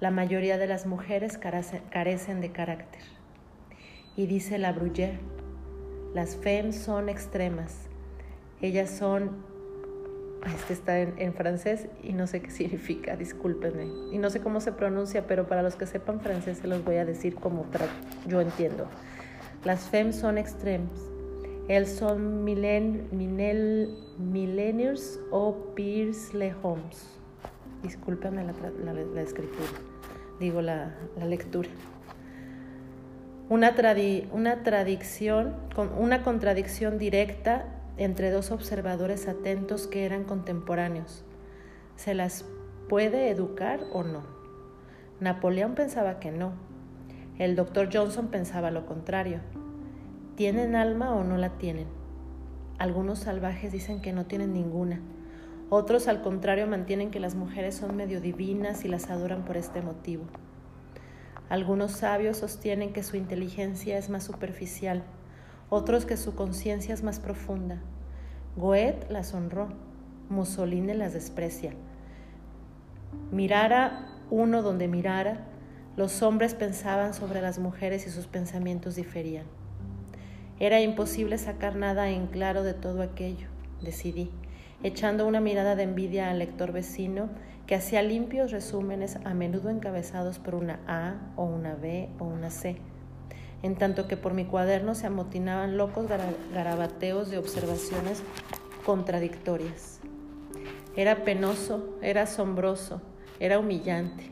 la 0.00 0.10
mayoría 0.10 0.58
de 0.58 0.66
las 0.66 0.86
mujeres 0.86 1.38
carecen 1.38 2.40
de 2.40 2.50
carácter. 2.50 3.02
Y 4.16 4.26
dice 4.26 4.58
la 4.58 4.72
Bruyère, 4.72 5.18
las 6.12 6.36
femmes 6.36 6.76
son 6.76 7.08
extremas. 7.08 7.88
Ellas 8.60 8.90
son 8.90 9.52
este 10.46 10.72
está 10.72 10.98
en, 10.98 11.34
francés 11.34 11.86
y 12.02 12.12
no 12.14 12.26
sé 12.26 12.42
qué 12.42 12.50
significa, 12.50 13.14
discúlpenme. 13.16 13.86
Y 14.12 14.18
no 14.18 14.28
sé 14.28 14.40
cómo 14.40 14.60
se 14.60 14.72
pronuncia, 14.72 15.26
pero 15.28 15.46
para 15.46 15.62
los 15.62 15.76
que 15.76 15.86
sepan 15.86 16.20
francés 16.20 16.58
se 16.58 16.66
los 16.66 16.84
voy 16.84 16.96
a 16.96 17.04
decir 17.04 17.36
como 17.36 17.64
yo 18.26 18.40
entiendo. 18.40 18.88
Las 19.64 19.88
femmes 19.88 20.16
son 20.16 20.38
extremes. 20.38 20.90
Elles 21.68 21.94
son 21.94 22.42
millen, 22.42 23.08
millennials 24.18 25.20
o 25.30 25.54
peers 25.76 26.34
les 26.34 26.54
homes. 26.60 27.21
Discúlpenme 27.82 28.44
la, 28.44 29.20
escritura, 29.20 29.66
digo 30.38 30.62
la, 30.62 30.94
lectura. 31.26 31.68
Una, 33.48 33.74
una 35.98 36.22
contradicción 36.22 36.98
directa 36.98 37.64
entre 37.96 38.30
dos 38.30 38.50
observadores 38.50 39.28
atentos 39.28 39.86
que 39.86 40.04
eran 40.04 40.24
contemporáneos. 40.24 41.24
¿Se 41.96 42.14
las 42.14 42.44
puede 42.88 43.30
educar 43.30 43.80
o 43.92 44.02
no? 44.02 44.22
Napoleón 45.20 45.74
pensaba 45.74 46.18
que 46.18 46.30
no. 46.30 46.52
El 47.38 47.56
doctor 47.56 47.88
Johnson 47.92 48.28
pensaba 48.28 48.70
lo 48.70 48.86
contrario. 48.86 49.40
¿Tienen 50.36 50.76
alma 50.76 51.14
o 51.14 51.24
no 51.24 51.36
la 51.36 51.58
tienen? 51.58 51.86
Algunos 52.78 53.20
salvajes 53.20 53.72
dicen 53.72 54.00
que 54.00 54.12
no 54.12 54.26
tienen 54.26 54.52
ninguna. 54.52 55.00
Otros, 55.74 56.06
al 56.06 56.20
contrario, 56.20 56.66
mantienen 56.66 57.10
que 57.10 57.18
las 57.18 57.34
mujeres 57.34 57.74
son 57.74 57.96
medio 57.96 58.20
divinas 58.20 58.84
y 58.84 58.88
las 58.88 59.08
adoran 59.08 59.46
por 59.46 59.56
este 59.56 59.80
motivo. 59.80 60.24
Algunos 61.48 61.92
sabios 61.92 62.36
sostienen 62.36 62.92
que 62.92 63.02
su 63.02 63.16
inteligencia 63.16 63.96
es 63.96 64.10
más 64.10 64.24
superficial 64.24 65.02
otros 65.74 66.04
que 66.04 66.18
su 66.18 66.34
conciencia 66.34 66.92
es 66.92 67.02
más 67.02 67.18
profunda. 67.18 67.80
Goethe 68.56 69.06
las 69.08 69.32
honró, 69.32 69.68
Mussolini 70.28 70.92
las 70.92 71.14
desprecia. 71.14 71.72
Mirara 73.30 74.06
uno 74.28 74.60
donde 74.60 74.88
mirara, 74.88 75.46
los 75.96 76.20
hombres 76.20 76.52
pensaban 76.52 77.14
sobre 77.14 77.40
las 77.40 77.58
mujeres 77.58 78.06
y 78.06 78.10
sus 78.10 78.26
pensamientos 78.26 78.96
diferían. 78.96 79.46
Era 80.60 80.82
imposible 80.82 81.38
sacar 81.38 81.74
nada 81.74 82.10
en 82.10 82.26
claro 82.26 82.64
de 82.64 82.74
todo 82.74 83.00
aquello, 83.00 83.48
decidí, 83.80 84.30
echando 84.82 85.26
una 85.26 85.40
mirada 85.40 85.76
de 85.76 85.84
envidia 85.84 86.30
al 86.30 86.38
lector 86.38 86.72
vecino 86.72 87.28
que 87.66 87.74
hacía 87.74 88.02
limpios 88.02 88.50
resúmenes 88.50 89.18
a 89.24 89.34
menudo 89.34 89.70
encabezados 89.70 90.38
por 90.38 90.54
una 90.54 90.80
A 90.86 91.32
o 91.36 91.44
una 91.44 91.74
B 91.74 92.08
o 92.18 92.24
una 92.24 92.50
C 92.50 92.80
en 93.62 93.76
tanto 93.76 94.08
que 94.08 94.16
por 94.16 94.34
mi 94.34 94.44
cuaderno 94.44 94.94
se 94.94 95.06
amotinaban 95.06 95.76
locos 95.76 96.06
garabateos 96.52 97.30
de 97.30 97.38
observaciones 97.38 98.22
contradictorias. 98.84 100.00
Era 100.96 101.24
penoso, 101.24 101.96
era 102.02 102.22
asombroso, 102.22 103.00
era 103.40 103.58
humillante. 103.58 104.30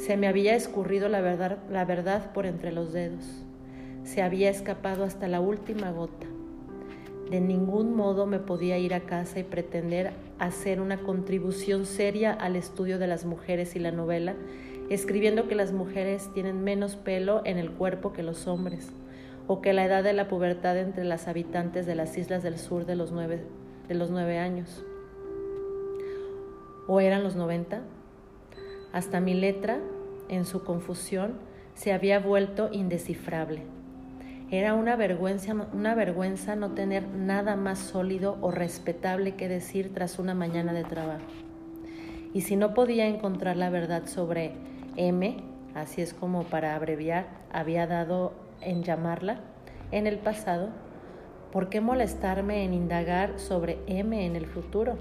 Se 0.00 0.16
me 0.16 0.28
había 0.28 0.54
escurrido 0.54 1.08
la 1.08 1.20
verdad, 1.20 1.58
la 1.70 1.84
verdad 1.84 2.32
por 2.32 2.46
entre 2.46 2.72
los 2.72 2.92
dedos. 2.92 3.24
Se 4.04 4.22
había 4.22 4.50
escapado 4.50 5.04
hasta 5.04 5.26
la 5.26 5.40
última 5.40 5.90
gota. 5.90 6.26
De 7.30 7.40
ningún 7.40 7.94
modo 7.94 8.26
me 8.26 8.38
podía 8.38 8.78
ir 8.78 8.94
a 8.94 9.00
casa 9.00 9.40
y 9.40 9.42
pretender 9.42 10.12
hacer 10.38 10.80
una 10.80 10.98
contribución 10.98 11.86
seria 11.86 12.32
al 12.32 12.56
estudio 12.56 12.98
de 12.98 13.06
las 13.06 13.24
mujeres 13.24 13.74
y 13.74 13.80
la 13.80 13.90
novela 13.90 14.36
escribiendo 14.90 15.48
que 15.48 15.54
las 15.54 15.72
mujeres 15.72 16.30
tienen 16.32 16.62
menos 16.62 16.96
pelo 16.96 17.42
en 17.44 17.58
el 17.58 17.72
cuerpo 17.72 18.12
que 18.12 18.22
los 18.22 18.46
hombres, 18.46 18.92
o 19.46 19.60
que 19.60 19.72
la 19.72 19.84
edad 19.84 20.04
de 20.04 20.12
la 20.12 20.28
pubertad 20.28 20.78
entre 20.78 21.04
las 21.04 21.28
habitantes 21.28 21.86
de 21.86 21.94
las 21.94 22.16
islas 22.16 22.42
del 22.42 22.58
sur 22.58 22.86
de 22.86 22.96
los 22.96 23.12
nueve, 23.12 23.42
de 23.88 23.94
los 23.94 24.10
nueve 24.10 24.38
años. 24.38 24.84
¿O 26.86 27.00
eran 27.00 27.24
los 27.24 27.34
noventa? 27.34 27.82
Hasta 28.92 29.20
mi 29.20 29.34
letra, 29.34 29.80
en 30.28 30.44
su 30.44 30.62
confusión, 30.62 31.34
se 31.74 31.92
había 31.92 32.20
vuelto 32.20 32.68
indescifrable. 32.72 33.75
Era 34.48 34.74
una 34.74 34.94
vergüenza, 34.94 35.54
una 35.72 35.96
vergüenza 35.96 36.54
no 36.54 36.70
tener 36.70 37.08
nada 37.08 37.56
más 37.56 37.80
sólido 37.80 38.38
o 38.40 38.52
respetable 38.52 39.34
que 39.34 39.48
decir 39.48 39.92
tras 39.92 40.20
una 40.20 40.34
mañana 40.34 40.72
de 40.72 40.84
trabajo. 40.84 41.26
Y 42.32 42.42
si 42.42 42.54
no 42.54 42.72
podía 42.72 43.08
encontrar 43.08 43.56
la 43.56 43.70
verdad 43.70 44.06
sobre 44.06 44.52
M, 44.96 45.42
así 45.74 46.00
es 46.00 46.14
como 46.14 46.44
para 46.44 46.76
abreviar, 46.76 47.26
había 47.52 47.88
dado 47.88 48.34
en 48.60 48.84
llamarla 48.84 49.40
en 49.90 50.06
el 50.06 50.18
pasado, 50.18 50.68
¿por 51.50 51.68
qué 51.68 51.80
molestarme 51.80 52.64
en 52.64 52.72
indagar 52.72 53.40
sobre 53.40 53.78
M 53.88 54.26
en 54.26 54.36
el 54.36 54.46
futuro? 54.46 54.96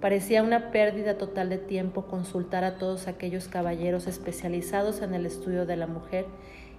Parecía 0.00 0.42
una 0.42 0.70
pérdida 0.70 1.18
total 1.18 1.48
de 1.48 1.58
tiempo 1.58 2.06
consultar 2.06 2.64
a 2.64 2.76
todos 2.76 3.06
aquellos 3.08 3.48
caballeros 3.48 4.06
especializados 4.06 5.02
en 5.02 5.14
el 5.14 5.26
estudio 5.26 5.66
de 5.66 5.76
la 5.76 5.86
mujer 5.86 6.26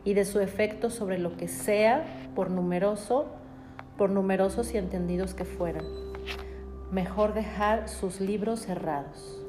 y 0.08 0.14
de 0.14 0.26
su 0.26 0.40
efecto 0.40 0.90
sobre 0.90 1.18
lo 1.18 1.36
que 1.36 1.48
sea, 1.48 2.06
por 2.36 2.50
numeroso, 2.50 3.28
por 3.98 4.10
numerosos 4.10 4.74
y 4.74 4.78
entendidos 4.78 5.34
que 5.34 5.46
fueran. 5.46 5.86
Mejor 6.92 7.34
dejar 7.34 7.90
sus 7.90 8.22
libros 8.22 8.62
cerrados 8.62 9.44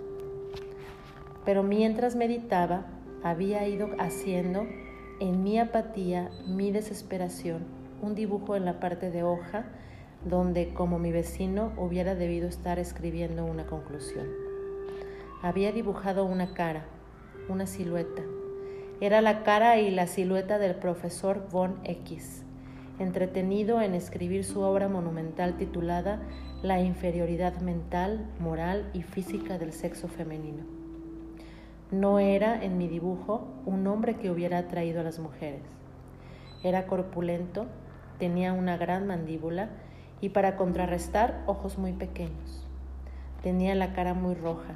pero 1.48 1.62
mientras 1.62 2.14
meditaba 2.14 2.84
había 3.22 3.66
ido 3.66 3.88
haciendo 3.98 4.66
en 5.18 5.42
mi 5.42 5.58
apatía, 5.58 6.28
mi 6.46 6.70
desesperación, 6.72 7.64
un 8.02 8.14
dibujo 8.14 8.54
en 8.54 8.66
la 8.66 8.80
parte 8.80 9.10
de 9.10 9.22
hoja 9.22 9.64
donde, 10.26 10.74
como 10.74 10.98
mi 10.98 11.10
vecino, 11.10 11.72
hubiera 11.78 12.14
debido 12.14 12.48
estar 12.48 12.78
escribiendo 12.78 13.46
una 13.46 13.64
conclusión. 13.64 14.26
Había 15.40 15.72
dibujado 15.72 16.26
una 16.26 16.52
cara, 16.52 16.84
una 17.48 17.66
silueta. 17.66 18.20
Era 19.00 19.20
la 19.20 19.44
cara 19.44 19.78
y 19.78 19.92
la 19.92 20.08
silueta 20.08 20.58
del 20.58 20.74
profesor 20.74 21.46
Von 21.52 21.76
X, 21.84 22.42
entretenido 22.98 23.80
en 23.80 23.94
escribir 23.94 24.44
su 24.44 24.60
obra 24.62 24.88
monumental 24.88 25.56
titulada 25.56 26.20
La 26.62 26.80
inferioridad 26.80 27.60
mental, 27.60 28.26
moral 28.40 28.90
y 28.94 29.02
física 29.02 29.56
del 29.56 29.72
sexo 29.72 30.08
femenino. 30.08 30.64
No 31.92 32.18
era 32.18 32.60
en 32.60 32.76
mi 32.76 32.88
dibujo 32.88 33.46
un 33.66 33.86
hombre 33.86 34.16
que 34.16 34.32
hubiera 34.32 34.58
atraído 34.58 35.00
a 35.00 35.04
las 35.04 35.20
mujeres. 35.20 35.62
Era 36.64 36.88
corpulento, 36.88 37.66
tenía 38.18 38.52
una 38.52 38.76
gran 38.76 39.06
mandíbula 39.06 39.68
y 40.20 40.30
para 40.30 40.56
contrarrestar 40.56 41.44
ojos 41.46 41.78
muy 41.78 41.92
pequeños. 41.92 42.66
Tenía 43.44 43.76
la 43.76 43.92
cara 43.92 44.14
muy 44.14 44.34
roja. 44.34 44.74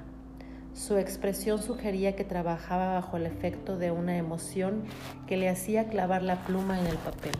Su 0.75 0.97
expresión 0.97 1.63
sugería 1.63 2.17
que 2.17 2.25
trabajaba 2.25 2.95
bajo 2.95 3.17
el 3.17 3.27
efecto 3.27 3.77
de 3.77 3.91
una 3.91 4.17
emoción 4.17 4.85
que 5.27 5.37
le 5.37 5.49
hacía 5.49 5.89
clavar 5.89 6.23
la 6.23 6.45
pluma 6.45 6.81
en 6.81 6.87
el 6.87 6.97
papel, 6.97 7.33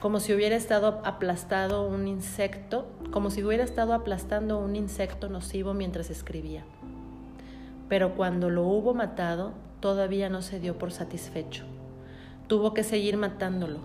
como 0.00 0.20
si 0.20 0.32
hubiera 0.32 0.56
estado 0.56 1.00
aplastado 1.04 1.86
un 1.86 2.08
insecto, 2.08 2.86
como 3.12 3.30
si 3.30 3.42
hubiera 3.42 3.64
estado 3.64 3.92
aplastando 3.92 4.58
un 4.58 4.76
insecto 4.76 5.28
nocivo 5.28 5.74
mientras 5.74 6.10
escribía 6.10 6.64
pero 7.88 8.14
cuando 8.14 8.50
lo 8.50 8.64
hubo 8.64 8.94
matado 8.94 9.52
todavía 9.80 10.28
no 10.28 10.42
se 10.42 10.60
dio 10.60 10.78
por 10.78 10.92
satisfecho. 10.92 11.64
Tuvo 12.48 12.74
que 12.74 12.84
seguir 12.84 13.16
matándolo 13.16 13.80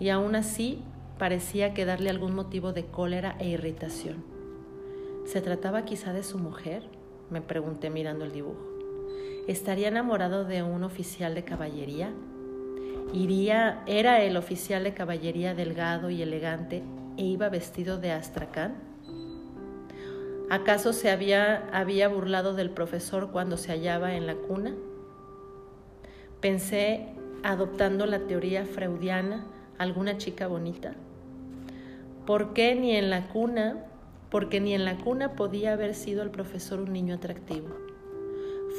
y 0.00 0.08
aún 0.08 0.34
así 0.34 0.82
parecía 1.18 1.74
que 1.74 1.84
darle 1.84 2.10
algún 2.10 2.34
motivo 2.34 2.72
de 2.72 2.86
cólera 2.86 3.36
e 3.38 3.48
irritación. 3.48 4.24
¿Se 5.26 5.40
trataba 5.40 5.84
quizá 5.84 6.12
de 6.12 6.22
su 6.22 6.38
mujer? 6.38 6.88
Me 7.30 7.40
pregunté 7.40 7.90
mirando 7.90 8.24
el 8.24 8.32
dibujo. 8.32 8.60
¿Estaría 9.46 9.88
enamorado 9.88 10.44
de 10.44 10.62
un 10.62 10.82
oficial 10.84 11.34
de 11.34 11.44
caballería? 11.44 12.10
Iría, 13.12 13.82
era 13.86 14.22
el 14.22 14.36
oficial 14.36 14.84
de 14.84 14.94
caballería 14.94 15.54
delgado 15.54 16.10
y 16.10 16.22
elegante 16.22 16.82
e 17.16 17.22
iba 17.22 17.48
vestido 17.48 17.98
de 17.98 18.12
astracán. 18.12 18.74
¿Acaso 20.50 20.92
se 20.92 21.10
había, 21.10 21.68
había 21.72 22.08
burlado 22.08 22.54
del 22.54 22.70
profesor 22.70 23.30
cuando 23.30 23.56
se 23.56 23.72
hallaba 23.72 24.14
en 24.14 24.26
la 24.26 24.34
cuna? 24.34 24.74
Pensé, 26.40 27.08
adoptando 27.42 28.06
la 28.06 28.20
teoría 28.20 28.64
freudiana, 28.64 29.46
alguna 29.78 30.18
chica 30.18 30.46
bonita. 30.46 30.94
¿Por 32.26 32.52
qué 32.52 32.74
ni 32.74 32.96
en 32.96 33.10
la 33.10 33.28
cuna? 33.28 33.84
Porque 34.30 34.60
ni 34.60 34.74
en 34.74 34.84
la 34.84 34.98
cuna 34.98 35.32
podía 35.32 35.72
haber 35.72 35.94
sido 35.94 36.22
el 36.22 36.30
profesor 36.30 36.80
un 36.80 36.92
niño 36.92 37.14
atractivo. 37.14 37.68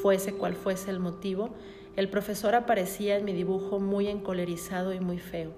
Fuese 0.02 0.34
cual 0.34 0.56
fuese 0.56 0.92
el 0.92 1.00
motivo, 1.00 1.50
el 1.96 2.10
profesor 2.10 2.54
aparecía 2.54 3.18
en 3.18 3.26
mi 3.26 3.34
dibujo 3.34 3.80
muy 3.80 4.08
encolerizado 4.08 4.94
y 4.94 5.00
muy 5.00 5.18
feo, 5.18 5.56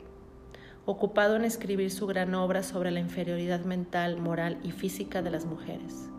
ocupado 0.85 1.35
en 1.35 1.43
escribir 1.43 1.91
su 1.91 2.07
gran 2.07 2.33
obra 2.33 2.63
sobre 2.63 2.91
la 2.91 3.01
inferioridad 3.01 3.65
mental, 3.65 4.21
moral 4.21 4.57
y 4.63 4.71
física 4.71 5.21
de 5.21 5.31
las 5.31 5.45
mujeres. 5.45 6.09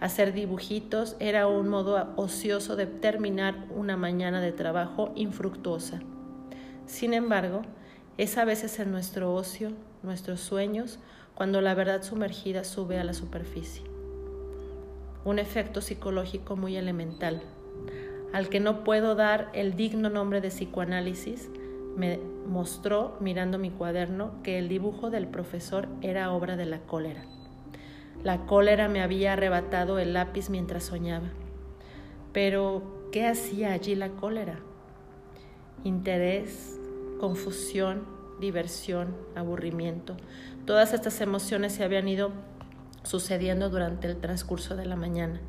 Hacer 0.00 0.32
dibujitos 0.32 1.16
era 1.18 1.48
un 1.48 1.68
modo 1.68 2.14
ocioso 2.16 2.76
de 2.76 2.86
terminar 2.86 3.66
una 3.74 3.96
mañana 3.96 4.40
de 4.40 4.52
trabajo 4.52 5.12
infructuosa. 5.16 6.00
Sin 6.86 7.12
embargo, 7.14 7.62
es 8.16 8.38
a 8.38 8.44
veces 8.44 8.78
en 8.78 8.90
nuestro 8.90 9.34
ocio, 9.34 9.72
nuestros 10.02 10.40
sueños, 10.40 10.98
cuando 11.38 11.60
la 11.60 11.72
verdad 11.72 12.02
sumergida 12.02 12.64
sube 12.64 12.98
a 12.98 13.04
la 13.04 13.14
superficie. 13.14 13.84
Un 15.24 15.38
efecto 15.38 15.80
psicológico 15.80 16.56
muy 16.56 16.76
elemental, 16.76 17.42
al 18.32 18.48
que 18.48 18.58
no 18.58 18.82
puedo 18.82 19.14
dar 19.14 19.48
el 19.52 19.76
digno 19.76 20.10
nombre 20.10 20.40
de 20.40 20.48
psicoanálisis, 20.48 21.48
me 21.94 22.18
mostró, 22.44 23.16
mirando 23.20 23.56
mi 23.56 23.70
cuaderno, 23.70 24.32
que 24.42 24.58
el 24.58 24.68
dibujo 24.68 25.10
del 25.10 25.28
profesor 25.28 25.86
era 26.02 26.32
obra 26.32 26.56
de 26.56 26.66
la 26.66 26.80
cólera. 26.80 27.22
La 28.24 28.44
cólera 28.46 28.88
me 28.88 29.00
había 29.00 29.34
arrebatado 29.34 30.00
el 30.00 30.14
lápiz 30.14 30.50
mientras 30.50 30.82
soñaba. 30.82 31.28
Pero, 32.32 33.10
¿qué 33.12 33.28
hacía 33.28 33.74
allí 33.74 33.94
la 33.94 34.08
cólera? 34.08 34.58
Interés, 35.84 36.80
confusión, 37.20 38.18
diversión, 38.40 39.14
aburrimiento. 39.34 40.16
Todas 40.68 40.92
estas 40.92 41.22
emociones 41.22 41.72
se 41.72 41.82
habían 41.82 42.06
ido 42.08 42.30
sucediendo 43.02 43.70
durante 43.70 44.06
el 44.06 44.18
transcurso 44.20 44.76
de 44.76 44.84
la 44.84 44.96
mañana. 44.96 45.40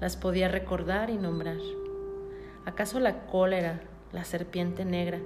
Las 0.00 0.16
podía 0.16 0.48
recordar 0.48 1.10
y 1.10 1.18
nombrar. 1.18 1.58
¿Acaso 2.64 2.98
la 2.98 3.26
cólera, 3.26 3.82
la 4.12 4.24
serpiente 4.24 4.86
negra, 4.86 5.18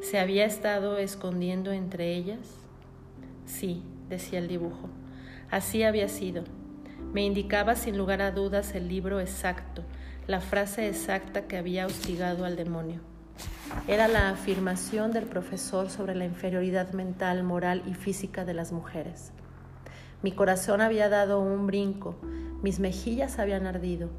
se 0.00 0.18
había 0.18 0.46
estado 0.46 0.96
escondiendo 0.96 1.70
entre 1.70 2.14
ellas? 2.14 2.38
Sí, 3.44 3.82
decía 4.08 4.38
el 4.38 4.48
dibujo, 4.48 4.88
así 5.50 5.82
había 5.82 6.08
sido. 6.08 6.44
Me 7.12 7.26
indicaba 7.26 7.74
sin 7.74 7.98
lugar 7.98 8.22
a 8.22 8.30
dudas 8.30 8.74
el 8.74 8.88
libro 8.88 9.20
exacto, 9.20 9.82
la 10.26 10.40
frase 10.40 10.88
exacta 10.88 11.42
que 11.42 11.58
había 11.58 11.84
hostigado 11.84 12.46
al 12.46 12.56
demonio. 12.56 13.13
Era 13.88 14.08
la 14.08 14.30
afirmación 14.30 15.12
del 15.12 15.24
profesor 15.24 15.90
sobre 15.90 16.14
la 16.14 16.24
inferioridad 16.24 16.92
mental, 16.92 17.42
moral 17.42 17.82
y 17.86 17.94
física 17.94 18.44
de 18.44 18.54
las 18.54 18.72
mujeres. 18.72 19.32
Mi 20.22 20.32
corazón 20.32 20.80
había 20.80 21.08
dado 21.08 21.40
un 21.40 21.66
brinco, 21.66 22.16
mis 22.62 22.80
mejillas 22.80 23.38
habían 23.38 23.66
ardido, 23.66 24.10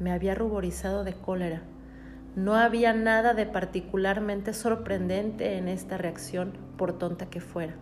me 0.00 0.12
había 0.12 0.34
ruborizado 0.34 1.04
de 1.04 1.14
cólera 1.14 1.62
no 2.36 2.56
había 2.56 2.92
nada 2.92 3.32
de 3.32 3.46
particularmente 3.46 4.54
sorprendente 4.54 5.56
en 5.56 5.68
esta 5.68 5.98
reacción, 5.98 6.52
por 6.76 6.98
tonta 6.98 7.26
que 7.26 7.40
fuera. 7.40 7.74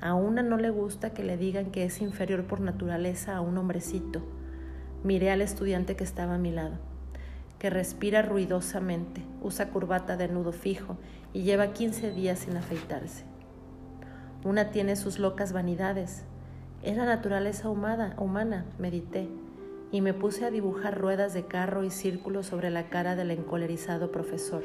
A 0.00 0.14
una 0.14 0.42
no 0.42 0.56
le 0.56 0.70
gusta 0.70 1.10
que 1.12 1.22
le 1.22 1.36
digan 1.36 1.70
que 1.70 1.84
es 1.84 2.00
inferior 2.00 2.46
por 2.46 2.60
naturaleza 2.60 3.36
a 3.36 3.42
un 3.42 3.58
hombrecito. 3.58 4.22
Miré 5.02 5.30
al 5.30 5.42
estudiante 5.42 5.94
que 5.94 6.04
estaba 6.04 6.36
a 6.36 6.38
mi 6.38 6.52
lado, 6.52 6.78
que 7.64 7.70
respira 7.70 8.20
ruidosamente, 8.20 9.22
usa 9.40 9.70
corbata 9.70 10.18
de 10.18 10.28
nudo 10.28 10.52
fijo 10.52 10.98
y 11.32 11.44
lleva 11.44 11.72
15 11.72 12.10
días 12.10 12.40
sin 12.40 12.58
afeitarse. 12.58 13.24
Una 14.44 14.70
tiene 14.70 14.96
sus 14.96 15.18
locas 15.18 15.54
vanidades. 15.54 16.26
Es 16.82 16.98
la 16.98 17.06
naturaleza 17.06 17.70
humana, 17.70 18.16
humana, 18.18 18.66
medité 18.78 19.30
y 19.90 20.02
me 20.02 20.12
puse 20.12 20.44
a 20.44 20.50
dibujar 20.50 21.00
ruedas 21.00 21.32
de 21.32 21.46
carro 21.46 21.84
y 21.84 21.90
círculos 21.90 22.44
sobre 22.44 22.68
la 22.68 22.90
cara 22.90 23.16
del 23.16 23.30
encolerizado 23.30 24.12
profesor, 24.12 24.62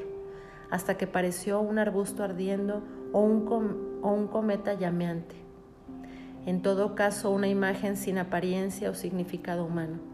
hasta 0.70 0.98
que 0.98 1.08
pareció 1.08 1.62
un 1.62 1.80
arbusto 1.80 2.22
ardiendo 2.22 2.84
o 3.14 3.22
un, 3.22 4.02
o 4.02 4.12
un 4.12 4.28
cometa 4.28 4.74
llameante. 4.74 5.38
En 6.46 6.62
todo 6.62 6.96
caso, 6.96 7.32
una 7.32 7.48
imagen 7.48 7.96
sin 7.96 8.18
apariencia 8.18 8.90
o 8.90 8.94
significado 8.94 9.64
humano. 9.64 10.09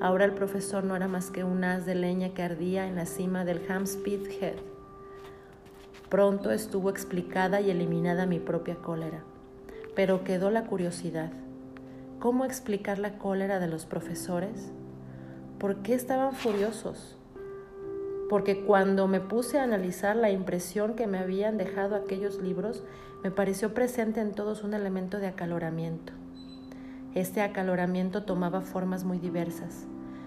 Ahora 0.00 0.24
el 0.24 0.32
profesor 0.32 0.84
no 0.84 0.94
era 0.94 1.08
más 1.08 1.30
que 1.30 1.42
un 1.42 1.64
haz 1.64 1.84
de 1.84 1.96
leña 1.96 2.28
que 2.32 2.42
ardía 2.42 2.86
en 2.86 2.94
la 2.94 3.04
cima 3.04 3.44
del 3.44 3.60
Hampstead 3.68 4.20
Head. 4.40 4.56
Pronto 6.08 6.52
estuvo 6.52 6.88
explicada 6.88 7.60
y 7.60 7.70
eliminada 7.70 8.24
mi 8.24 8.38
propia 8.38 8.76
cólera, 8.76 9.24
pero 9.96 10.22
quedó 10.22 10.50
la 10.50 10.66
curiosidad. 10.66 11.32
¿Cómo 12.20 12.44
explicar 12.44 13.00
la 13.00 13.18
cólera 13.18 13.58
de 13.58 13.66
los 13.66 13.86
profesores? 13.86 14.70
¿Por 15.58 15.82
qué 15.82 15.94
estaban 15.94 16.32
furiosos? 16.32 17.16
Porque 18.30 18.64
cuando 18.64 19.08
me 19.08 19.20
puse 19.20 19.58
a 19.58 19.64
analizar 19.64 20.14
la 20.14 20.30
impresión 20.30 20.94
que 20.94 21.08
me 21.08 21.18
habían 21.18 21.56
dejado 21.58 21.96
aquellos 21.96 22.40
libros, 22.40 22.84
me 23.24 23.32
pareció 23.32 23.74
presente 23.74 24.20
en 24.20 24.32
todos 24.32 24.62
un 24.62 24.74
elemento 24.74 25.18
de 25.18 25.26
acaloramiento. 25.26 26.12
Este 27.14 27.40
acaloramiento 27.40 28.24
tomaba 28.24 28.60
formas 28.60 29.04
muy 29.04 29.18
diversas. 29.18 29.86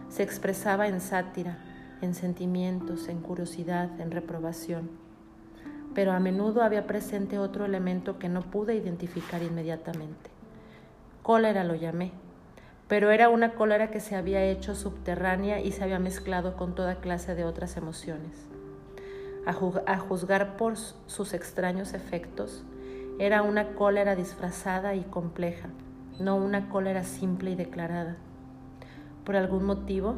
Se 0.10 0.24
expresaba 0.24 0.88
en 0.88 1.00
sátira, 1.00 1.58
en 2.02 2.16
sentimientos, 2.16 3.08
en 3.08 3.22
curiosidad, 3.22 4.00
en 4.00 4.12
reprobación. 4.12 4.90
Pero 5.94 6.12
a 6.12 6.20
menudo 6.20 6.64
había 6.64 6.88
presente 6.88 7.38
otro 7.38 7.66
elemento 7.66 8.18
que 8.18 8.30
no 8.30 8.42
pude 8.42 8.76
identificar 8.76 9.44
inmediatamente. 9.44 10.32
Cólera 11.22 11.64
lo 11.64 11.76
llamé, 11.76 12.12
pero 12.88 13.12
era 13.12 13.30
una 13.30 13.54
cólera 13.54 13.92
que 13.92 14.00
se 14.00 14.16
había 14.16 14.44
hecho 14.44 14.76
subterránea 14.76 15.62
y 15.62 15.72
se 15.72 15.84
había 15.84 16.00
mezclado 16.00 16.58
con 16.58 16.76
toda 16.76 16.96
clase 16.96 17.36
de 17.36 17.46
otras 17.46 17.78
emociones. 17.78 18.48
A, 19.46 19.98
juzgar 19.98 20.58
por 20.58 20.76
sus 20.78 21.34
extraños 21.34 21.94
efectos, 21.94 22.64
era 23.18 23.44
una 23.44 23.76
cólera 23.76 24.16
disfrazada 24.16 24.96
y 24.96 25.04
compleja, 25.04 25.70
no 26.24 26.36
una 26.36 26.70
cólera 26.70 27.04
simple 27.04 27.52
y 27.52 27.56
declarada. 27.56 28.18
Por 29.26 29.36
algún 29.36 29.64
motivo, 29.64 30.16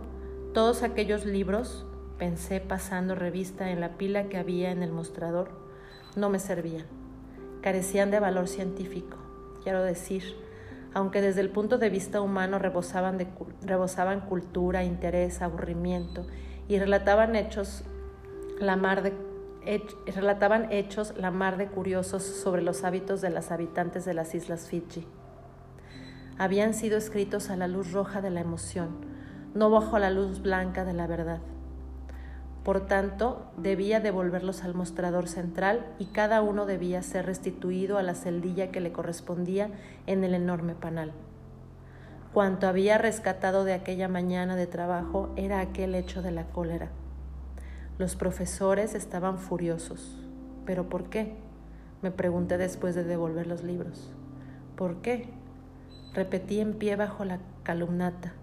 todos 0.53 0.83
aquellos 0.83 1.25
libros, 1.25 1.85
pensé 2.17 2.59
pasando 2.59 3.15
revista 3.15 3.71
en 3.71 3.79
la 3.79 3.97
pila 3.97 4.29
que 4.29 4.37
había 4.37 4.71
en 4.71 4.83
el 4.83 4.91
mostrador, 4.91 5.51
no 6.15 6.29
me 6.29 6.39
servían. 6.39 6.85
Carecían 7.61 8.11
de 8.11 8.19
valor 8.19 8.47
científico, 8.47 9.17
quiero 9.63 9.81
decir, 9.83 10.23
aunque 10.93 11.21
desde 11.21 11.41
el 11.41 11.49
punto 11.49 11.77
de 11.77 11.89
vista 11.89 12.21
humano 12.21 12.59
rebosaban, 12.59 13.17
rebosaban 13.61 14.21
cultura, 14.21 14.83
interés, 14.83 15.41
aburrimiento 15.41 16.27
y 16.67 16.77
relataban 16.77 17.35
hechos 17.35 17.83
la 18.59 18.75
mar 18.75 19.01
de 19.01 19.13
relataban 20.13 20.71
hechos 20.73 21.13
la 21.17 21.31
mar 21.31 21.55
de 21.57 21.67
curiosos 21.67 22.21
sobre 22.21 22.61
los 22.61 22.83
hábitos 22.83 23.21
de 23.21 23.29
las 23.29 23.49
habitantes 23.49 24.03
de 24.03 24.13
las 24.13 24.35
islas 24.35 24.67
Fiji. 24.67 25.07
Habían 26.37 26.73
sido 26.73 26.97
escritos 26.97 27.49
a 27.49 27.55
la 27.55 27.67
luz 27.67 27.91
roja 27.91 28.21
de 28.21 28.31
la 28.31 28.41
emoción, 28.41 28.89
no 29.53 29.69
bajo 29.69 29.99
la 29.99 30.09
luz 30.09 30.41
blanca 30.41 30.83
de 30.83 30.93
la 30.93 31.07
verdad. 31.07 31.41
Por 32.63 32.87
tanto, 32.87 33.51
debía 33.57 33.99
devolverlos 33.99 34.63
al 34.63 34.73
mostrador 34.73 35.27
central 35.27 35.85
y 35.99 36.05
cada 36.05 36.41
uno 36.41 36.65
debía 36.65 37.03
ser 37.03 37.25
restituido 37.25 37.97
a 37.97 38.03
la 38.03 38.15
celdilla 38.15 38.71
que 38.71 38.79
le 38.79 38.93
correspondía 38.93 39.69
en 40.07 40.23
el 40.23 40.33
enorme 40.33 40.73
panal. 40.73 41.11
Cuanto 42.33 42.67
había 42.67 42.97
rescatado 42.97 43.63
de 43.63 43.73
aquella 43.73 44.07
mañana 44.07 44.55
de 44.55 44.65
trabajo 44.65 45.31
era 45.35 45.59
aquel 45.59 45.93
hecho 45.93 46.21
de 46.21 46.31
la 46.31 46.45
cólera. 46.45 46.89
Los 47.99 48.15
profesores 48.15 48.95
estaban 48.95 49.37
furiosos. 49.37 50.17
¿Pero 50.65 50.89
por 50.89 51.09
qué? 51.09 51.35
Me 52.01 52.09
pregunté 52.09 52.57
después 52.57 52.95
de 52.95 53.03
devolver 53.03 53.45
los 53.45 53.63
libros. 53.63 54.09
¿Por 54.75 55.01
qué? 55.01 55.29
Repetí 56.13 56.59
en 56.59 56.73
pie 56.73 56.95
bajo 56.95 57.25
la 57.25 57.39
columnata. 57.65 58.33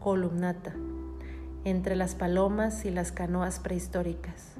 Columnata 0.00 0.74
entre 1.64 1.96
las 1.96 2.14
palomas 2.14 2.84
y 2.84 2.90
las 2.90 3.10
canoas 3.10 3.58
prehistóricas. 3.58 4.52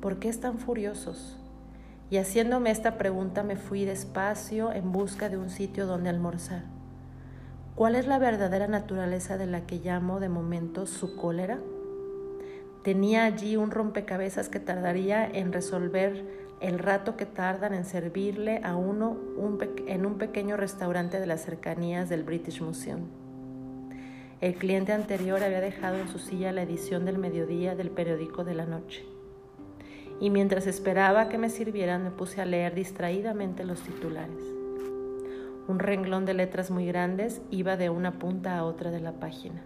¿Por 0.00 0.18
qué 0.18 0.28
están 0.28 0.58
furiosos? 0.58 1.40
y 2.10 2.18
haciéndome 2.18 2.70
esta 2.70 2.98
pregunta 2.98 3.44
me 3.44 3.56
fui 3.56 3.84
despacio 3.84 4.72
en 4.72 4.90
busca 4.90 5.28
de 5.28 5.38
un 5.38 5.48
sitio 5.48 5.86
donde 5.86 6.10
almorzar. 6.10 6.64
¿Cuál 7.76 7.94
es 7.94 8.06
la 8.08 8.18
verdadera 8.18 8.66
naturaleza 8.66 9.38
de 9.38 9.46
la 9.46 9.64
que 9.64 9.78
llamo 9.78 10.18
de 10.18 10.28
momento 10.28 10.86
su 10.86 11.16
cólera? 11.16 11.60
Tenía 12.82 13.24
allí 13.24 13.56
un 13.56 13.70
rompecabezas 13.70 14.48
que 14.48 14.58
tardaría 14.58 15.24
en 15.24 15.52
resolver 15.52 16.49
el 16.60 16.78
rato 16.78 17.16
que 17.16 17.26
tardan 17.26 17.72
en 17.72 17.84
servirle 17.84 18.60
a 18.62 18.76
uno 18.76 19.16
en 19.86 20.06
un 20.06 20.18
pequeño 20.18 20.56
restaurante 20.56 21.18
de 21.18 21.26
las 21.26 21.42
cercanías 21.42 22.08
del 22.08 22.22
British 22.22 22.60
Museum. 22.60 23.06
El 24.40 24.54
cliente 24.54 24.92
anterior 24.92 25.42
había 25.42 25.60
dejado 25.60 25.98
en 25.98 26.08
su 26.08 26.18
silla 26.18 26.52
la 26.52 26.62
edición 26.62 27.04
del 27.04 27.18
mediodía 27.18 27.74
del 27.74 27.90
periódico 27.90 28.44
de 28.44 28.54
la 28.54 28.66
noche 28.66 29.04
y 30.20 30.28
mientras 30.28 30.66
esperaba 30.66 31.30
que 31.30 31.38
me 31.38 31.48
sirvieran 31.48 32.04
me 32.04 32.10
puse 32.10 32.42
a 32.42 32.44
leer 32.44 32.74
distraídamente 32.74 33.64
los 33.64 33.80
titulares. 33.80 34.42
Un 35.66 35.78
renglón 35.78 36.26
de 36.26 36.34
letras 36.34 36.70
muy 36.70 36.86
grandes 36.86 37.40
iba 37.50 37.76
de 37.76 37.88
una 37.88 38.18
punta 38.18 38.58
a 38.58 38.64
otra 38.64 38.90
de 38.90 39.00
la 39.00 39.12
página. 39.12 39.62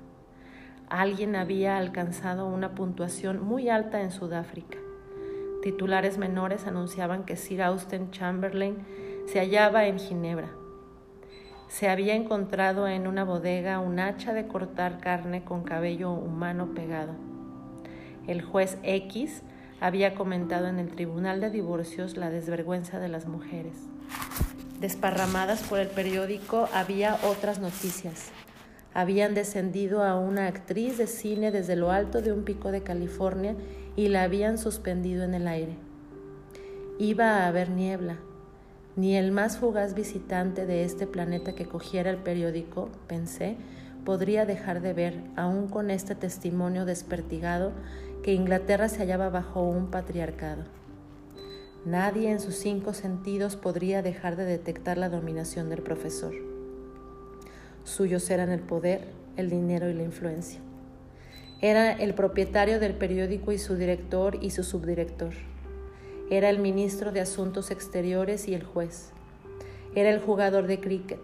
Alguien 0.88 1.35
había 1.35 1.76
alcanzado 1.76 2.46
una 2.46 2.74
puntuación 2.74 3.42
muy 3.42 3.68
alta 3.68 4.00
en 4.02 4.12
Sudáfrica. 4.12 4.84
Titulares 5.64 6.18
menores 6.18 6.66
anunciaban 6.66 7.24
que 7.24 7.37
Sir 7.37 7.62
Austen 7.62 8.11
Chamberlain 8.11 8.77
se 9.24 9.38
hallaba 9.38 9.87
en 9.87 9.98
Ginebra. 9.98 10.50
Se 11.68 11.88
había 11.88 12.14
encontrado 12.14 12.87
en 12.87 13.07
una 13.07 13.24
bodega 13.24 13.79
un 13.79 13.98
hacha 13.98 14.35
de 14.35 14.46
cortar 14.46 15.00
carne 15.00 15.42
con 15.42 15.62
cabello 15.62 16.11
humano 16.11 16.74
pegado. 16.74 17.14
El 18.27 18.42
juez 18.42 18.77
X 18.83 19.40
había 19.81 20.14
comentado 20.14 20.66
en 20.66 20.79
el 20.79 20.90
Tribunal 20.90 21.40
de 21.40 21.48
Divorcios 21.48 22.18
la 22.18 22.29
desvergüenza 22.29 22.98
de 22.98 23.09
las 23.09 23.27
mujeres. 23.27 23.88
Desparramadas 24.81 25.62
por 25.62 25.79
el 25.79 25.88
periódico 25.88 26.68
había 26.74 27.16
otras 27.24 27.59
noticias. 27.59 28.33
Habían 28.92 29.33
descendido 29.33 30.03
a 30.03 30.20
una 30.20 30.46
actriz 30.46 30.98
de 30.98 31.07
cine 31.07 31.50
desde 31.50 31.74
lo 31.74 31.90
alto 31.90 32.20
de 32.20 32.33
un 32.33 32.44
pico 32.44 32.70
de 32.70 32.83
California 32.83 33.57
y 33.96 34.09
la 34.09 34.22
habían 34.22 34.59
suspendido 34.59 35.24
en 35.24 35.35
el 35.35 35.48
aire. 35.48 35.76
Iba 36.98 37.38
a 37.38 37.48
haber 37.48 37.70
niebla. 37.70 38.18
Ni 38.96 39.16
el 39.16 39.33
más 39.33 39.59
fugaz 39.59 39.94
visitante 39.94 40.66
de 40.66 40.85
este 40.85 41.07
planeta 41.07 41.54
que 41.54 41.66
cogiera 41.66 42.11
el 42.11 42.18
periódico, 42.18 42.90
pensé, 43.09 43.57
podría 44.04 44.46
dejar 44.46 44.80
de 44.80 44.92
ver, 44.92 45.24
aún 45.35 45.68
con 45.68 45.90
este 45.90 46.14
testimonio 46.14 46.85
despertigado, 46.85 47.72
que 48.22 48.35
Inglaterra 48.35 48.88
se 48.88 48.98
hallaba 48.98 49.30
bajo 49.30 49.62
un 49.62 49.90
patriarcado. 49.90 50.62
Nadie 51.85 52.30
en 52.30 52.40
sus 52.40 52.54
cinco 52.54 52.94
sentidos 52.94 53.57
podría 53.57 54.00
dejar 54.00 54.37
de 54.37 54.44
detectar 54.44 54.96
la 54.96 55.09
dominación 55.09 55.68
del 55.68 55.83
profesor. 55.83 56.33
Suyos 57.85 58.30
eran 58.30 58.50
el 58.50 58.61
poder, 58.61 59.09
el 59.37 59.50
dinero 59.50 59.90
y 59.90 59.92
la 59.94 60.04
influencia. 60.04 60.61
Era 61.64 61.92
el 61.92 62.12
propietario 62.12 62.79
del 62.79 62.92
periódico 62.92 63.50
y 63.50 63.57
su 63.57 63.74
director 63.77 64.37
y 64.42 64.50
su 64.50 64.64
subdirector. 64.64 65.33
Era 66.29 66.50
el 66.50 66.59
ministro 66.59 67.11
de 67.11 67.22
Asuntos 67.22 67.70
Exteriores 67.70 68.48
y 68.48 68.55
el 68.55 68.62
juez. 68.62 69.12
Era 69.94 70.11
el 70.11 70.20
jugador 70.20 70.66
de 70.66 70.79
cricket. 70.79 71.22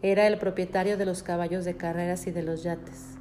Era 0.00 0.26
el 0.26 0.38
propietario 0.38 0.96
de 0.96 1.04
los 1.04 1.22
caballos 1.22 1.66
de 1.66 1.76
carreras 1.76 2.26
y 2.26 2.30
de 2.30 2.42
los 2.42 2.62
yates. 2.62 3.18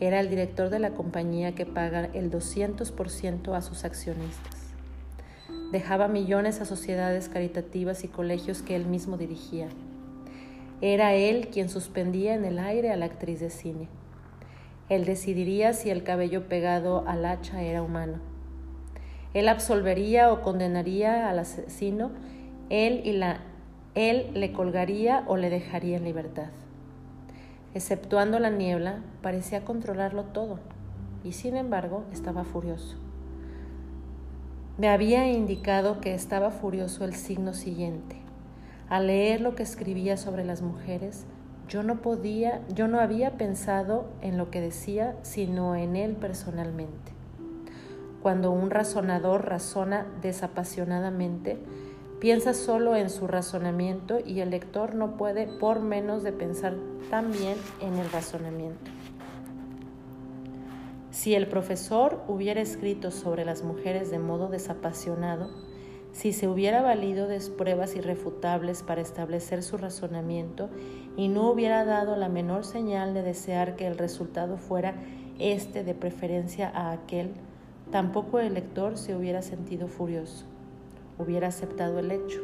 Era 0.00 0.20
el 0.20 0.30
director 0.30 0.70
de 0.70 0.78
la 0.78 0.94
compañía 0.94 1.54
que 1.54 1.66
paga 1.66 2.08
el 2.14 2.30
200% 2.30 3.54
a 3.54 3.60
sus 3.60 3.84
accionistas. 3.84 4.72
Dejaba 5.72 6.08
millones 6.08 6.62
a 6.62 6.64
sociedades 6.64 7.28
caritativas 7.28 8.02
y 8.02 8.08
colegios 8.08 8.62
que 8.62 8.76
él 8.76 8.86
mismo 8.86 9.18
dirigía. 9.18 9.68
Era 10.80 11.12
él 11.12 11.48
quien 11.48 11.68
suspendía 11.68 12.32
en 12.34 12.46
el 12.46 12.60
aire 12.60 12.92
a 12.92 12.96
la 12.96 13.04
actriz 13.04 13.40
de 13.40 13.50
cine. 13.50 13.90
Él 14.88 15.04
decidiría 15.04 15.72
si 15.72 15.90
el 15.90 16.02
cabello 16.02 16.48
pegado 16.48 17.04
al 17.06 17.24
hacha 17.24 17.62
era 17.62 17.82
humano. 17.82 18.18
Él 19.34 19.48
absolvería 19.48 20.32
o 20.32 20.42
condenaría 20.42 21.28
al 21.28 21.40
asesino, 21.40 22.10
él, 22.70 23.02
y 23.04 23.12
la, 23.12 23.40
él 23.94 24.30
le 24.34 24.52
colgaría 24.52 25.24
o 25.26 25.36
le 25.36 25.50
dejaría 25.50 25.96
en 25.96 26.04
libertad. 26.04 26.48
Exceptuando 27.74 28.38
la 28.38 28.50
niebla, 28.50 29.02
parecía 29.22 29.64
controlarlo 29.64 30.24
todo, 30.24 30.60
y 31.24 31.32
sin 31.32 31.56
embargo 31.56 32.04
estaba 32.12 32.44
furioso. 32.44 32.96
Me 34.78 34.88
había 34.88 35.30
indicado 35.30 36.00
que 36.00 36.14
estaba 36.14 36.50
furioso 36.50 37.04
el 37.04 37.14
signo 37.14 37.54
siguiente. 37.54 38.16
Al 38.88 39.08
leer 39.08 39.40
lo 39.40 39.54
que 39.54 39.62
escribía 39.62 40.16
sobre 40.16 40.44
las 40.44 40.62
mujeres, 40.62 41.26
yo 41.68 41.82
no 41.82 42.02
podía, 42.02 42.62
yo 42.74 42.88
no 42.88 43.00
había 43.00 43.32
pensado 43.32 44.06
en 44.22 44.38
lo 44.38 44.50
que 44.50 44.60
decía, 44.60 45.16
sino 45.22 45.74
en 45.74 45.96
él 45.96 46.16
personalmente. 46.16 47.12
Cuando 48.22 48.50
un 48.50 48.70
razonador 48.70 49.46
razona 49.46 50.06
desapasionadamente, 50.20 51.58
Piensa 52.20 52.54
solo 52.54 52.96
en 52.96 53.10
su 53.10 53.26
razonamiento 53.26 54.20
y 54.24 54.40
el 54.40 54.48
lector 54.48 54.94
no 54.94 55.18
puede 55.18 55.46
por 55.46 55.80
menos 55.80 56.22
de 56.22 56.32
pensar 56.32 56.74
también 57.10 57.58
en 57.82 57.98
el 57.98 58.10
razonamiento. 58.10 58.90
Si 61.10 61.34
el 61.34 61.46
profesor 61.46 62.22
hubiera 62.26 62.62
escrito 62.62 63.10
sobre 63.10 63.44
las 63.44 63.62
mujeres 63.62 64.10
de 64.10 64.18
modo 64.18 64.48
desapasionado, 64.48 65.50
si 66.12 66.32
se 66.32 66.48
hubiera 66.48 66.80
valido 66.80 67.28
de 67.28 67.38
pruebas 67.50 67.94
irrefutables 67.96 68.82
para 68.82 69.02
establecer 69.02 69.62
su 69.62 69.76
razonamiento 69.76 70.70
y 71.16 71.28
no 71.28 71.50
hubiera 71.50 71.84
dado 71.84 72.16
la 72.16 72.28
menor 72.28 72.64
señal 72.64 73.14
de 73.14 73.22
desear 73.22 73.76
que 73.76 73.86
el 73.86 73.96
resultado 73.96 74.58
fuera 74.58 74.94
este 75.38 75.82
de 75.82 75.94
preferencia 75.94 76.68
a 76.68 76.92
aquel, 76.92 77.30
tampoco 77.90 78.38
el 78.38 78.54
lector 78.54 78.98
se 78.98 79.16
hubiera 79.16 79.42
sentido 79.42 79.88
furioso. 79.88 80.44
Hubiera 81.18 81.48
aceptado 81.48 81.98
el 81.98 82.10
hecho, 82.10 82.40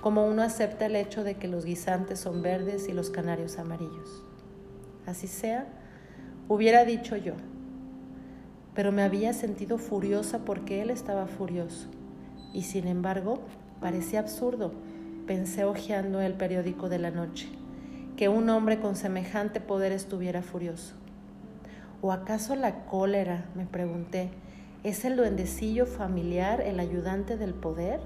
como 0.00 0.26
uno 0.26 0.42
acepta 0.42 0.86
el 0.86 0.94
hecho 0.94 1.24
de 1.24 1.34
que 1.34 1.48
los 1.48 1.64
guisantes 1.64 2.20
son 2.20 2.42
verdes 2.42 2.88
y 2.88 2.92
los 2.92 3.10
canarios 3.10 3.58
amarillos. 3.58 4.22
Así 5.06 5.26
sea, 5.26 5.66
hubiera 6.48 6.84
dicho 6.84 7.16
yo, 7.16 7.34
pero 8.74 8.92
me 8.92 9.02
había 9.02 9.32
sentido 9.32 9.78
furiosa 9.78 10.44
porque 10.44 10.82
él 10.82 10.90
estaba 10.90 11.26
furioso, 11.26 11.88
y 12.52 12.62
sin 12.62 12.86
embargo 12.86 13.40
parecía 13.80 14.20
absurdo, 14.20 14.72
pensé 15.26 15.64
hojeando 15.64 16.20
el 16.20 16.34
periódico 16.34 16.88
de 16.88 16.98
la 16.98 17.10
noche, 17.10 17.48
que 18.16 18.28
un 18.28 18.48
hombre 18.48 18.80
con 18.80 18.96
semejante 18.96 19.60
poder 19.60 19.92
estuviera 19.92 20.42
furioso. 20.42 20.94
¿O 22.02 22.12
acaso 22.12 22.56
la 22.56 22.86
cólera? 22.86 23.46
me 23.54 23.66
pregunté, 23.66 24.30
¿Es 24.86 25.04
el 25.04 25.16
duendecillo 25.16 25.84
familiar 25.84 26.60
el 26.60 26.78
ayudante 26.78 27.36
del 27.36 27.54
poder? 27.54 27.98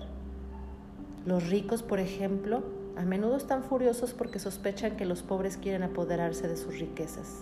Los 1.26 1.50
ricos, 1.50 1.82
por 1.82 2.00
ejemplo, 2.00 2.62
a 2.96 3.02
menudo 3.02 3.36
están 3.36 3.62
furiosos 3.62 4.14
porque 4.14 4.38
sospechan 4.38 4.96
que 4.96 5.04
los 5.04 5.22
pobres 5.22 5.58
quieren 5.58 5.82
apoderarse 5.82 6.48
de 6.48 6.56
sus 6.56 6.78
riquezas. 6.78 7.34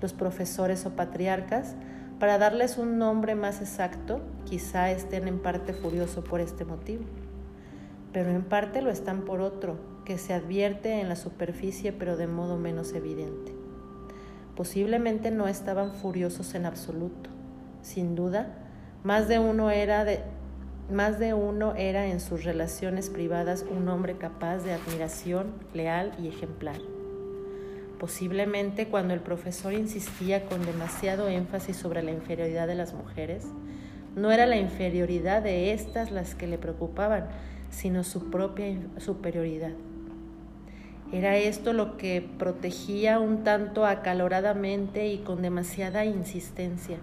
Los 0.00 0.12
profesores 0.12 0.86
o 0.86 0.90
patriarcas, 0.90 1.74
para 2.20 2.38
darles 2.38 2.78
un 2.78 2.98
nombre 2.98 3.34
más 3.34 3.60
exacto, 3.60 4.20
quizá 4.44 4.92
estén 4.92 5.26
en 5.26 5.40
parte 5.40 5.72
furiosos 5.72 6.24
por 6.24 6.40
este 6.40 6.64
motivo, 6.64 7.02
pero 8.12 8.30
en 8.30 8.44
parte 8.44 8.80
lo 8.80 8.90
están 8.90 9.22
por 9.22 9.40
otro, 9.40 9.89
que 10.10 10.18
se 10.18 10.34
advierte 10.34 11.00
en 11.00 11.08
la 11.08 11.14
superficie 11.14 11.92
pero 11.92 12.16
de 12.16 12.26
modo 12.26 12.56
menos 12.56 12.94
evidente. 12.94 13.52
Posiblemente 14.56 15.30
no 15.30 15.46
estaban 15.46 15.92
furiosos 15.92 16.56
en 16.56 16.66
absoluto, 16.66 17.30
sin 17.80 18.16
duda, 18.16 18.48
más 19.04 19.28
de 19.28 19.38
uno 19.38 19.70
era 19.70 20.04
de 20.04 20.24
más 20.90 21.20
de 21.20 21.32
uno 21.32 21.76
era 21.76 22.08
en 22.08 22.18
sus 22.18 22.42
relaciones 22.42 23.08
privadas 23.08 23.64
un 23.70 23.88
hombre 23.88 24.16
capaz 24.16 24.64
de 24.64 24.72
admiración, 24.72 25.52
leal 25.74 26.12
y 26.20 26.26
ejemplar. 26.26 26.80
Posiblemente 28.00 28.88
cuando 28.88 29.14
el 29.14 29.20
profesor 29.20 29.74
insistía 29.74 30.44
con 30.46 30.66
demasiado 30.66 31.28
énfasis 31.28 31.76
sobre 31.76 32.02
la 32.02 32.10
inferioridad 32.10 32.66
de 32.66 32.74
las 32.74 32.94
mujeres, 32.94 33.46
no 34.16 34.32
era 34.32 34.46
la 34.46 34.56
inferioridad 34.56 35.40
de 35.40 35.72
éstas 35.72 36.10
las 36.10 36.34
que 36.34 36.48
le 36.48 36.58
preocupaban, 36.58 37.28
sino 37.70 38.02
su 38.02 38.28
propia 38.28 38.76
superioridad. 38.98 39.70
Era 41.12 41.36
esto 41.36 41.72
lo 41.72 41.96
que 41.96 42.26
protegía 42.38 43.18
un 43.18 43.44
tanto 43.44 43.84
acaloradamente 43.84 45.08
y 45.08 45.18
con 45.18 45.42
demasiada 45.42 46.04
insistencia 46.04 46.98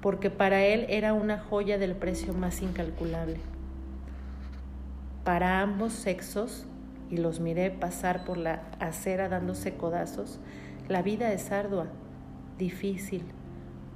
porque 0.00 0.30
para 0.30 0.64
él 0.64 0.86
era 0.88 1.12
una 1.12 1.38
joya 1.38 1.78
del 1.78 1.94
precio 1.94 2.32
más 2.32 2.62
incalculable. 2.62 3.36
Para 5.24 5.60
ambos 5.60 5.92
sexos, 5.92 6.66
y 7.10 7.16
los 7.16 7.40
miré 7.40 7.70
pasar 7.70 8.24
por 8.24 8.38
la 8.38 8.62
acera 8.78 9.28
dándose 9.28 9.74
codazos, 9.74 10.38
la 10.88 11.02
vida 11.02 11.32
es 11.32 11.52
ardua, 11.52 11.88
difícil, 12.58 13.24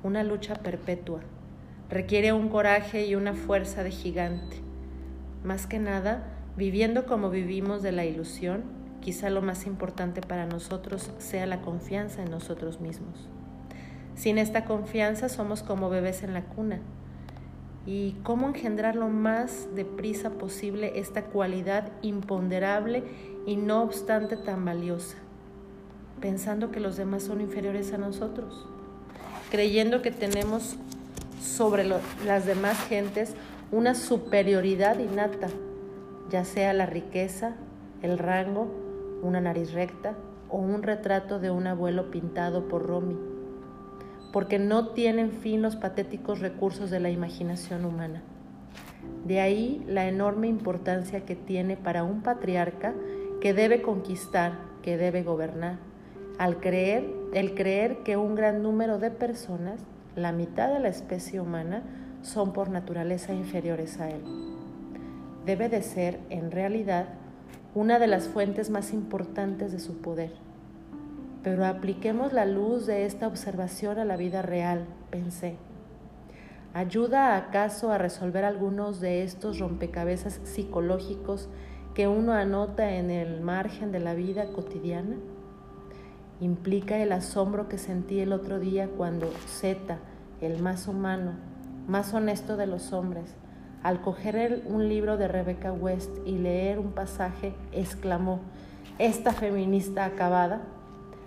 una 0.02 0.24
lucha 0.24 0.56
perpetua. 0.56 1.20
Requiere 1.88 2.32
un 2.32 2.48
coraje 2.48 3.06
y 3.06 3.14
una 3.14 3.34
fuerza 3.34 3.82
de 3.82 3.90
gigante. 3.90 4.56
Más 5.42 5.66
que 5.66 5.78
nada, 5.78 6.24
viviendo 6.56 7.06
como 7.06 7.30
vivimos 7.30 7.82
de 7.82 7.92
la 7.92 8.04
ilusión, 8.04 8.62
quizá 9.04 9.28
lo 9.28 9.42
más 9.42 9.66
importante 9.66 10.22
para 10.22 10.46
nosotros 10.46 11.10
sea 11.18 11.44
la 11.44 11.60
confianza 11.60 12.22
en 12.22 12.30
nosotros 12.30 12.80
mismos. 12.80 13.28
Sin 14.16 14.38
esta 14.38 14.64
confianza 14.64 15.28
somos 15.28 15.62
como 15.62 15.90
bebés 15.90 16.22
en 16.22 16.32
la 16.32 16.44
cuna. 16.44 16.80
¿Y 17.86 18.12
cómo 18.22 18.48
engendrar 18.48 18.96
lo 18.96 19.08
más 19.08 19.68
deprisa 19.74 20.30
posible 20.30 20.98
esta 20.98 21.24
cualidad 21.24 21.92
imponderable 22.00 23.04
y 23.46 23.56
no 23.56 23.82
obstante 23.82 24.38
tan 24.38 24.64
valiosa? 24.64 25.18
Pensando 26.22 26.70
que 26.70 26.80
los 26.80 26.96
demás 26.96 27.24
son 27.24 27.42
inferiores 27.42 27.92
a 27.92 27.98
nosotros, 27.98 28.66
creyendo 29.50 30.00
que 30.00 30.12
tenemos 30.12 30.76
sobre 31.42 31.84
las 31.84 32.46
demás 32.46 32.78
gentes 32.88 33.34
una 33.70 33.94
superioridad 33.94 34.98
innata, 34.98 35.48
ya 36.30 36.46
sea 36.46 36.72
la 36.72 36.86
riqueza, 36.86 37.54
el 38.00 38.16
rango, 38.16 38.83
una 39.24 39.40
nariz 39.40 39.72
recta 39.72 40.14
o 40.48 40.58
un 40.58 40.82
retrato 40.82 41.38
de 41.38 41.50
un 41.50 41.66
abuelo 41.66 42.10
pintado 42.10 42.68
por 42.68 42.87
Romy, 42.87 43.16
porque 44.32 44.58
no 44.58 44.88
tienen 44.88 45.32
fin 45.32 45.62
los 45.62 45.76
patéticos 45.76 46.40
recursos 46.40 46.90
de 46.90 47.00
la 47.00 47.10
imaginación 47.10 47.84
humana. 47.84 48.22
De 49.24 49.40
ahí 49.40 49.82
la 49.87 50.06
enorme 50.06 50.48
importancia 50.48 51.24
que 51.24 51.34
tiene 51.34 51.76
para 51.76 52.04
un 52.04 52.22
patriarca 52.22 52.94
que 53.40 53.54
debe 53.54 53.82
conquistar, 53.82 54.58
que 54.82 54.96
debe 54.96 55.22
gobernar, 55.22 55.78
al 56.38 56.58
creer, 56.60 57.04
el 57.32 57.54
creer 57.54 58.02
que 58.02 58.16
un 58.16 58.34
gran 58.34 58.62
número 58.62 58.98
de 58.98 59.10
personas, 59.10 59.80
la 60.16 60.32
mitad 60.32 60.72
de 60.72 60.80
la 60.80 60.88
especie 60.88 61.40
humana, 61.40 61.82
son 62.22 62.52
por 62.52 62.70
naturaleza 62.70 63.32
inferiores 63.32 64.00
a 64.00 64.10
él. 64.10 64.22
Debe 65.46 65.68
de 65.68 65.82
ser, 65.82 66.20
en 66.30 66.50
realidad, 66.50 67.06
una 67.74 67.98
de 67.98 68.06
las 68.06 68.28
fuentes 68.28 68.70
más 68.70 68.92
importantes 68.92 69.72
de 69.72 69.80
su 69.80 69.98
poder. 69.98 70.32
Pero 71.42 71.66
apliquemos 71.66 72.32
la 72.32 72.46
luz 72.46 72.87
de 72.87 73.04
esta 73.04 73.26
observación 73.26 73.98
a 73.98 74.04
la 74.04 74.16
vida 74.16 74.42
real, 74.42 74.87
pensé. 75.10 75.56
¿Ayuda 76.72 77.37
acaso 77.37 77.92
a 77.92 77.98
resolver 77.98 78.44
algunos 78.44 79.00
de 79.00 79.24
estos 79.24 79.58
rompecabezas 79.58 80.40
psicológicos 80.44 81.48
que 81.94 82.08
uno 82.08 82.32
anota 82.32 82.94
en 82.94 83.10
el 83.10 83.40
margen 83.40 83.90
de 83.90 84.00
la 84.00 84.14
vida 84.14 84.46
cotidiana? 84.52 85.16
Implica 86.40 86.98
el 86.98 87.12
asombro 87.12 87.68
que 87.68 87.78
sentí 87.78 88.20
el 88.20 88.32
otro 88.32 88.60
día 88.60 88.88
cuando 88.88 89.30
Z, 89.46 89.98
el 90.40 90.62
más 90.62 90.88
humano, 90.88 91.32
más 91.87 92.14
honesto 92.14 92.56
de 92.56 92.66
los 92.66 92.92
hombres, 92.92 93.34
al 93.84 94.00
coger 94.00 94.62
un 94.66 94.88
libro 94.88 95.18
de 95.18 95.28
Rebecca 95.28 95.70
West 95.70 96.10
y 96.24 96.38
leer 96.38 96.78
un 96.78 96.92
pasaje, 96.92 97.54
exclamó, 97.70 98.40
esta 98.98 99.32
feminista 99.32 100.06
acabada 100.06 100.62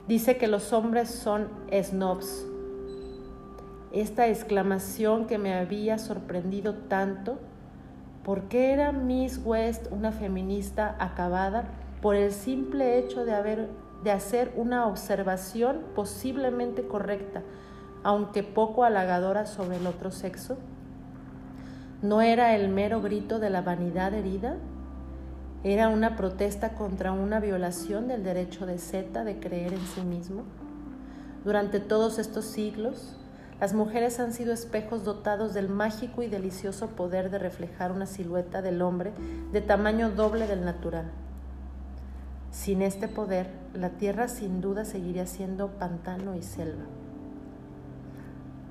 dice 0.07 0.37
que 0.37 0.47
los 0.47 0.73
hombres 0.73 1.07
son 1.09 1.49
snobs. 1.71 2.47
Esta 3.91 4.27
exclamación 4.27 5.27
que 5.27 5.37
me 5.37 5.53
había 5.53 5.99
sorprendido 5.99 6.73
tanto, 6.73 7.37
¿por 8.23 8.43
qué 8.43 8.73
era 8.73 8.91
Miss 8.91 9.39
West 9.45 9.85
una 9.91 10.11
feminista 10.11 10.95
acabada? 10.99 11.65
Por 12.01 12.15
el 12.15 12.31
simple 12.31 12.97
hecho 12.97 13.23
de, 13.23 13.35
haber, 13.35 13.69
de 14.03 14.11
hacer 14.11 14.51
una 14.55 14.87
observación 14.87 15.83
posiblemente 15.93 16.87
correcta, 16.87 17.43
aunque 18.01 18.41
poco 18.41 18.83
halagadora 18.83 19.45
sobre 19.45 19.77
el 19.77 19.85
otro 19.85 20.09
sexo? 20.09 20.57
¿No 22.03 22.21
era 22.21 22.55
el 22.55 22.69
mero 22.69 23.01
grito 23.01 23.39
de 23.39 23.49
la 23.49 23.63
vanidad 23.63 24.13
herida? 24.13 24.57
¿Era 25.63 25.89
una 25.89 26.15
protesta 26.15 26.75
contra 26.75 27.12
una 27.12 27.39
violación 27.39 28.07
del 28.07 28.23
derecho 28.23 28.67
de 28.67 28.77
Zeta 28.77 29.23
de 29.23 29.39
creer 29.39 29.73
en 29.73 29.83
sí 29.88 30.01
mismo? 30.01 30.43
Durante 31.43 31.79
todos 31.79 32.19
estos 32.19 32.45
siglos, 32.45 33.15
las 33.60 33.73
mujeres 33.73 34.19
han 34.19 34.31
sido 34.31 34.53
espejos 34.53 35.05
dotados 35.05 35.55
del 35.55 35.69
mágico 35.69 36.21
y 36.21 36.27
delicioso 36.27 36.89
poder 36.89 37.31
de 37.31 37.39
reflejar 37.39 37.91
una 37.91 38.05
silueta 38.05 38.62
del 38.62 38.83
hombre 38.83 39.12
de 39.51 39.62
tamaño 39.62 40.12
doble 40.12 40.45
del 40.45 40.63
natural. 40.63 41.10
Sin 42.51 42.83
este 42.83 43.07
poder, 43.07 43.49
la 43.73 43.89
tierra 43.89 44.27
sin 44.27 44.62
duda 44.62 44.86
seguiría 44.86 45.25
siendo 45.25 45.69
pantano 45.79 46.36
y 46.36 46.43
selva. 46.43 46.83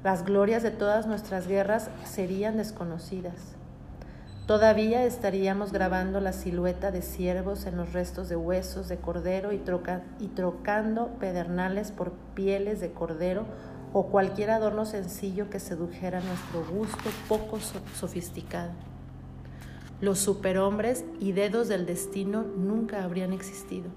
Las 0.06 0.24
glorias 0.24 0.62
de 0.62 0.70
todas 0.70 1.08
nuestras 1.08 1.48
guerras 1.48 1.90
serían 2.04 2.58
desconocidas. 2.58 3.56
Todavía 4.46 5.04
estaríamos 5.04 5.72
grabando 5.72 6.20
la 6.20 6.32
silueta 6.32 6.92
de 6.92 7.02
ciervos 7.02 7.66
en 7.66 7.76
los 7.76 7.92
restos 7.92 8.28
de 8.28 8.36
huesos 8.36 8.86
de 8.86 8.98
cordero 8.98 9.50
y, 9.52 9.58
trocando 10.28 11.08
pedernales 11.18 11.90
por 11.90 12.12
pieles 12.36 12.78
de 12.78 12.92
cordero 12.92 13.46
o 13.92 14.06
cualquier 14.06 14.52
adorno 14.52 14.86
sencillo 14.86 15.50
que 15.50 15.58
sedujera 15.58 16.20
nuestro 16.20 16.64
gusto 16.64 17.10
poco 17.28 17.58
sofisticado. 17.98 18.70
Los 20.00 20.20
superhombres 20.20 21.04
y 21.18 21.32
dedos 21.32 21.66
del 21.66 21.84
destino 21.84 22.44
nunca 22.44 23.02
habrían 23.02 23.32
existido. 23.32 23.90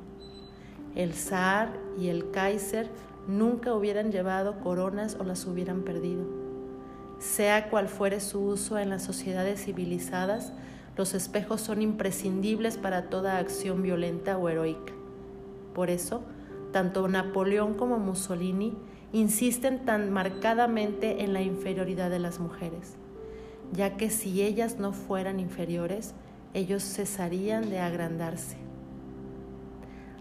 El 0.96 1.14
zar 1.14 1.70
y 2.00 2.08
el 2.08 2.32
kaiser 2.32 2.90
nunca 3.30 3.74
hubieran 3.74 4.12
llevado 4.12 4.60
coronas 4.60 5.16
o 5.20 5.24
las 5.24 5.46
hubieran 5.46 5.84
perdido. 5.84 6.26
Sea 7.20 7.70
cual 7.70 7.88
fuere 7.88 8.20
su 8.20 8.42
uso 8.42 8.80
en 8.80 8.90
las 8.90 9.04
sociedades 9.04 9.64
civilizadas, 9.64 10.52
los 10.98 11.14
espejos 11.14 11.62
son 11.62 11.82
imprescindibles 11.82 12.78
para 12.78 13.10
toda 13.10 13.38
acción 13.38 13.84
violenta 13.84 14.38
o 14.38 14.50
heroica. 14.50 14.94
Por 15.74 15.90
eso, 15.90 16.24
tanto 16.72 17.08
Napoleón 17.08 17.76
como 17.76 18.00
Mussolini 18.00 18.74
insisten 19.14 19.86
tan 19.86 20.12
marcadamente 20.12 21.24
en 21.24 21.34
la 21.34 21.42
inferioridad 21.42 22.10
de 22.10 22.20
las 22.20 22.40
mujeres, 22.40 22.96
ya 23.72 23.96
que 23.96 24.10
si 24.10 24.42
ellas 24.42 24.80
no 24.80 24.92
fueran 24.92 25.40
inferiores, 25.40 26.14
ellos 26.54 26.84
cesarían 26.84 27.70
de 27.70 27.80
agrandarse. 27.80 28.58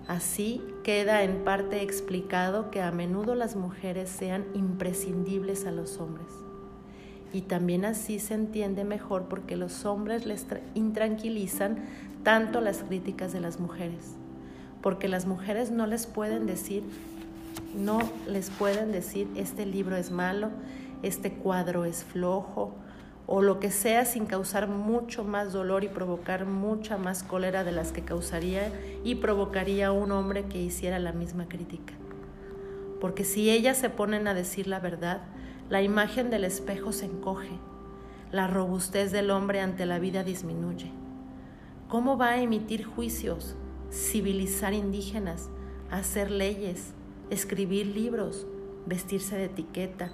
Así 0.07 0.63
queda 0.89 1.23
en 1.23 1.45
parte 1.45 1.83
explicado 1.83 2.71
que 2.71 2.81
a 2.81 2.91
menudo 2.91 3.35
las 3.35 3.57
mujeres 3.57 4.09
sean 4.09 4.47
imprescindibles 4.55 5.67
a 5.67 5.71
los 5.71 5.99
hombres. 5.99 6.29
Y 7.31 7.43
también 7.43 7.85
así 7.85 8.19
se 8.19 8.33
entiende 8.33 8.85
mejor 8.85 9.25
porque 9.25 9.59
los 9.59 9.85
hombres 9.85 10.25
les 10.25 10.47
intranquilizan 10.75 11.85
tanto 12.23 12.63
las 12.63 12.79
críticas 12.79 13.35
de 13.35 13.41
las 13.41 13.61
mujeres. 13.61 14.15
Porque 14.81 15.09
las 15.09 15.27
mujeres 15.27 15.71
no 15.71 15.87
les 15.87 16.07
pueden 16.07 16.47
decir, 16.47 16.83
no 17.77 17.99
les 18.27 18.49
pueden 18.49 18.91
decir, 18.91 19.29
este 19.37 19.67
libro 19.67 19.95
es 19.95 20.11
malo, 20.11 20.49
este 21.03 21.35
cuadro 21.35 21.85
es 21.85 22.03
flojo, 22.03 22.73
o 23.31 23.43
lo 23.43 23.61
que 23.61 23.71
sea 23.71 24.07
sin 24.07 24.25
causar 24.25 24.69
mucho 24.69 25.23
más 25.23 25.53
dolor 25.53 25.85
y 25.85 25.89
provocar 25.89 26.47
mucha 26.47 26.97
más 26.97 27.23
cólera 27.23 27.63
de 27.63 27.73
las 27.73 27.93
que 27.93 28.03
causaría 28.03 28.73
y 29.05 29.17
provocaría 29.17 29.93
un 29.93 30.13
hombre 30.13 30.47
que 30.47 30.63
hiciera 30.63 30.99
la 30.99 31.13
misma 31.13 31.47
crítica. 31.47 31.93
Porque 33.03 33.25
si 33.25 33.51
ellas 33.51 33.77
se 33.77 33.91
ponen 33.91 34.27
a 34.29 34.35
decir 34.35 34.67
la 34.67 34.81
verdad, 34.81 35.21
la 35.69 35.83
imagen 35.83 36.31
del 36.31 36.45
espejo 36.45 36.91
se 36.91 37.05
encoge, 37.05 37.51
la 38.33 38.47
robustez 38.47 39.13
del 39.13 39.31
hombre 39.31 39.61
ante 39.61 39.85
la 39.85 39.99
vida 39.99 40.25
disminuye. 40.25 40.91
¿Cómo 41.89 42.17
va 42.17 42.31
a 42.31 42.41
emitir 42.41 42.87
juicios, 42.87 43.57
civilizar 43.93 44.73
indígenas, 44.73 45.51
hacer 45.91 46.31
leyes, 46.31 46.95
escribir 47.29 47.89
libros, 47.89 48.47
vestirse 48.87 49.37
de 49.37 49.45
etiqueta, 49.45 50.13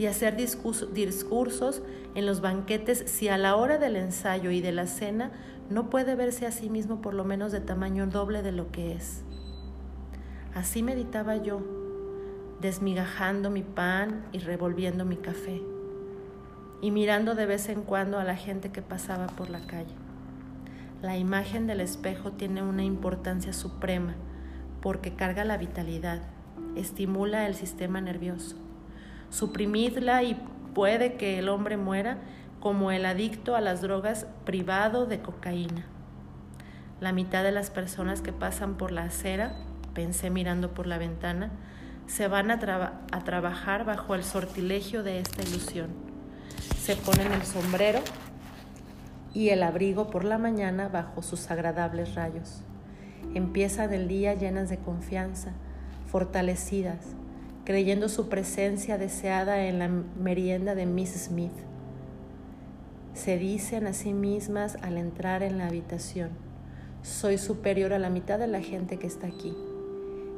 y 0.00 0.06
hacer 0.06 0.34
discursos 0.34 1.82
en 2.14 2.24
los 2.24 2.40
banquetes 2.40 3.04
si 3.04 3.28
a 3.28 3.36
la 3.36 3.54
hora 3.56 3.76
del 3.76 3.96
ensayo 3.96 4.50
y 4.50 4.62
de 4.62 4.72
la 4.72 4.86
cena 4.86 5.30
no 5.68 5.90
puede 5.90 6.14
verse 6.14 6.46
a 6.46 6.52
sí 6.52 6.70
mismo 6.70 7.02
por 7.02 7.12
lo 7.12 7.22
menos 7.22 7.52
de 7.52 7.60
tamaño 7.60 8.06
doble 8.06 8.40
de 8.40 8.50
lo 8.50 8.72
que 8.72 8.94
es. 8.94 9.22
Así 10.54 10.82
meditaba 10.82 11.36
yo, 11.36 11.60
desmigajando 12.62 13.50
mi 13.50 13.62
pan 13.62 14.24
y 14.32 14.38
revolviendo 14.38 15.04
mi 15.04 15.16
café, 15.16 15.60
y 16.80 16.90
mirando 16.92 17.34
de 17.34 17.44
vez 17.44 17.68
en 17.68 17.82
cuando 17.82 18.18
a 18.18 18.24
la 18.24 18.36
gente 18.36 18.72
que 18.72 18.80
pasaba 18.80 19.26
por 19.26 19.50
la 19.50 19.66
calle. 19.66 19.94
La 21.02 21.18
imagen 21.18 21.66
del 21.66 21.82
espejo 21.82 22.32
tiene 22.32 22.62
una 22.62 22.84
importancia 22.84 23.52
suprema 23.52 24.14
porque 24.80 25.12
carga 25.12 25.44
la 25.44 25.58
vitalidad, 25.58 26.22
estimula 26.74 27.46
el 27.46 27.54
sistema 27.54 28.00
nervioso 28.00 28.56
suprimidla 29.30 30.22
y 30.22 30.34
puede 30.74 31.14
que 31.14 31.38
el 31.38 31.48
hombre 31.48 31.76
muera 31.76 32.18
como 32.60 32.90
el 32.90 33.06
adicto 33.06 33.56
a 33.56 33.60
las 33.60 33.80
drogas 33.80 34.26
privado 34.44 35.06
de 35.06 35.20
cocaína. 35.20 35.86
La 37.00 37.12
mitad 37.12 37.42
de 37.42 37.52
las 37.52 37.70
personas 37.70 38.20
que 38.20 38.32
pasan 38.32 38.76
por 38.76 38.92
la 38.92 39.04
acera, 39.04 39.54
pensé 39.94 40.28
mirando 40.28 40.74
por 40.74 40.86
la 40.86 40.98
ventana, 40.98 41.50
se 42.06 42.28
van 42.28 42.50
a, 42.50 42.58
a 43.12 43.24
trabajar 43.24 43.84
bajo 43.84 44.14
el 44.14 44.24
sortilegio 44.24 45.02
de 45.02 45.20
esta 45.20 45.42
ilusión. 45.42 45.88
Se 46.78 46.96
ponen 46.96 47.32
el 47.32 47.42
sombrero 47.42 48.00
y 49.32 49.50
el 49.50 49.62
abrigo 49.62 50.10
por 50.10 50.24
la 50.24 50.36
mañana 50.36 50.88
bajo 50.88 51.22
sus 51.22 51.50
agradables 51.50 52.14
rayos. 52.14 52.62
Empiezan 53.34 53.92
el 53.94 54.08
día 54.08 54.34
llenas 54.34 54.68
de 54.68 54.78
confianza, 54.78 55.52
fortalecidas, 56.08 57.14
creyendo 57.70 58.08
su 58.08 58.28
presencia 58.28 58.98
deseada 58.98 59.68
en 59.68 59.78
la 59.78 59.86
merienda 59.86 60.74
de 60.74 60.86
Miss 60.86 61.10
Smith. 61.10 61.52
Se 63.14 63.38
dicen 63.38 63.86
a 63.86 63.92
sí 63.92 64.12
mismas 64.12 64.76
al 64.82 64.96
entrar 64.96 65.44
en 65.44 65.56
la 65.56 65.68
habitación, 65.68 66.30
soy 67.02 67.38
superior 67.38 67.92
a 67.92 68.00
la 68.00 68.10
mitad 68.10 68.40
de 68.40 68.48
la 68.48 68.60
gente 68.60 68.96
que 68.96 69.06
está 69.06 69.28
aquí. 69.28 69.54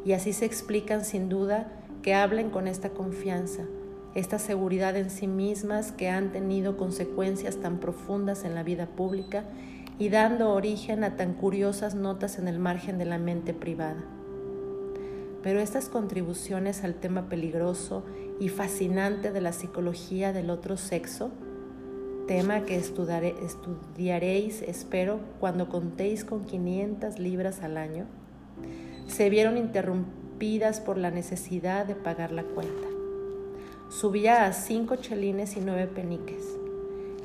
Y 0.05 0.12
así 0.12 0.35
se 0.35 0.45
explican 0.45 1.07
sin 1.07 1.31
duda 1.31 1.73
que 2.03 2.12
hablen 2.12 2.51
con 2.51 2.68
esta 2.68 2.90
confianza, 2.90 3.62
esta 4.14 4.38
seguridad 4.38 4.95
en 4.99 5.09
sí 5.09 5.27
mismas 5.27 5.90
que 5.90 6.11
han 6.11 6.33
tenido 6.33 6.77
consecuencias 6.77 7.62
tan 7.62 7.79
profundas 7.79 8.45
en 8.45 8.55
la 8.55 8.62
vida 8.62 8.85
pública 8.85 9.45
y 9.99 10.11
dando 10.11 10.53
origen 10.53 11.03
a 11.03 11.16
tan 11.16 11.33
curiosas 11.33 11.95
notas 11.95 12.38
en 12.38 12.47
el 12.47 12.59
margen 12.59 12.99
de 12.99 13.07
la 13.07 13.16
mente 13.16 13.55
privada. 13.55 14.05
Pero 15.43 15.61
estas 15.61 15.89
contribuciones 15.89 16.85
al 16.85 16.95
tema 16.95 17.29
peligroso 17.29 18.05
y 18.39 18.49
fascinante 18.49 19.33
de 19.33 19.41
la 19.41 19.53
psicología 19.53 20.33
del 20.33 20.51
otro 20.51 20.77
sexo, 20.77 21.31
tema 22.27 22.65
que 22.65 22.77
estudiaréis, 22.77 24.63
espero, 24.63 25.21
cuando 25.41 25.69
contéis 25.69 26.25
con 26.25 26.45
500 26.45 27.19
libras 27.19 27.63
al 27.63 27.77
año, 27.77 28.07
se 29.09 29.31
vieron 29.31 29.59
interrumpidas 29.59 30.81
por 30.81 30.97
la 30.97 31.11
necesidad 31.11 31.87
de 31.87 31.97
pagar 31.97 32.33
la 32.33 32.45
cuenta. 32.45 32.89
Subía 33.89 34.47
a 34.47 34.53
cinco 34.53 34.97
chelines 34.97 35.57
y 35.57 35.61
nueve 35.61 35.87
peniques. 35.87 36.57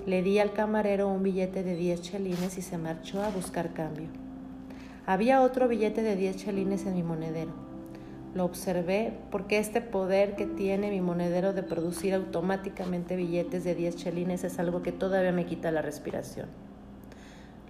Le 0.05 0.21
di 0.21 0.39
al 0.39 0.53
camarero 0.53 1.07
un 1.07 1.23
billete 1.23 1.63
de 1.63 1.75
diez 1.75 2.01
chelines 2.01 2.57
y 2.57 2.61
se 2.61 2.77
marchó 2.77 3.21
a 3.21 3.29
buscar 3.29 3.73
cambio. 3.73 4.09
Había 5.05 5.41
otro 5.41 5.67
billete 5.67 6.01
de 6.01 6.15
diez 6.15 6.35
chelines 6.35 6.85
en 6.85 6.95
mi 6.95 7.03
monedero. 7.03 7.66
Lo 8.37 8.45
observé 8.45 9.13
porque 9.31 9.57
este 9.57 9.81
poder 9.81 10.35
que 10.35 10.45
tiene 10.45 10.91
mi 10.91 11.01
monedero 11.01 11.53
de 11.53 11.63
producir 11.63 12.13
automáticamente 12.13 13.15
billetes 13.15 13.63
de 13.63 13.73
diez 13.73 13.95
chelines 13.95 14.43
es 14.43 14.59
algo 14.59 14.83
que 14.83 14.91
todavía 14.91 15.31
me 15.31 15.47
quita 15.47 15.71
la 15.71 15.81
respiración. 15.81 16.45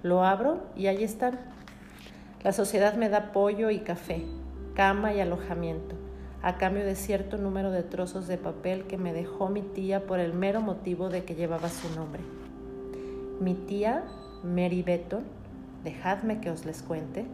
Lo 0.03 0.25
abro 0.25 0.60
y 0.75 0.88
ahí 0.88 1.06
están. 1.06 1.39
La 2.43 2.51
sociedad 2.51 2.95
me 2.95 3.08
da 3.08 3.32
pollo 3.32 3.69
y 3.69 3.80
café, 3.80 4.25
cama 4.75 5.13
y 5.13 5.21
alojamiento 5.21 5.95
a 6.41 6.58
cambio 6.58 6.84
de 6.84 6.95
cierto 6.95 7.38
número 7.38 7.71
de 7.71 7.84
trozos 7.84 8.27
de 8.27 8.38
papel 8.38 8.88
que 8.88 8.97
me 8.97 9.13
dejó 9.13 9.47
mi 9.47 9.62
tía 9.62 10.06
por 10.06 10.19
el 10.19 10.34
mero 10.34 10.60
motivo 10.60 11.08
de 11.08 11.23
que 11.23 11.36
llevaba 11.36 11.69
su 11.69 11.95
nombre. 11.95 12.23
Mi 13.39 13.53
tía, 13.53 14.03
Mary 14.43 14.84
Betton, 14.84 15.23
dejadme 15.86 16.41
que 16.41 16.49
os 16.49 16.65
les 16.65 16.82
cuente, 16.82 17.25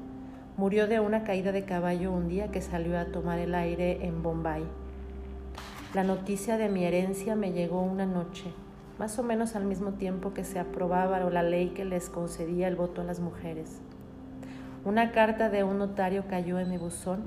murió 0.55 0.87
de 0.87 0.99
una 0.99 1.23
caída 1.23 1.51
de 1.51 1.65
caballo 1.65 2.11
un 2.11 2.27
día 2.27 2.51
que 2.51 2.61
salió 2.61 2.99
a 2.99 3.05
tomar 3.05 3.39
el 3.39 3.55
aire 3.55 4.05
en 4.05 4.21
Bombay. 4.21 4.63
La 5.93 6.03
noticia 6.03 6.57
de 6.57 6.69
mi 6.69 6.85
herencia 6.85 7.35
me 7.35 7.51
llegó 7.51 7.81
una 7.81 8.05
noche, 8.05 8.51
más 8.99 9.17
o 9.17 9.23
menos 9.23 9.55
al 9.55 9.65
mismo 9.65 9.93
tiempo 9.93 10.33
que 10.33 10.43
se 10.43 10.59
aprobaba 10.59 11.19
la 11.19 11.43
ley 11.43 11.69
que 11.69 11.85
les 11.85 12.09
concedía 12.09 12.67
el 12.67 12.75
voto 12.75 13.01
a 13.01 13.05
las 13.05 13.19
mujeres. 13.19 13.81
Una 14.85 15.11
carta 15.11 15.49
de 15.49 15.63
un 15.63 15.79
notario 15.79 16.25
cayó 16.27 16.59
en 16.59 16.69
mi 16.69 16.77
buzón 16.77 17.23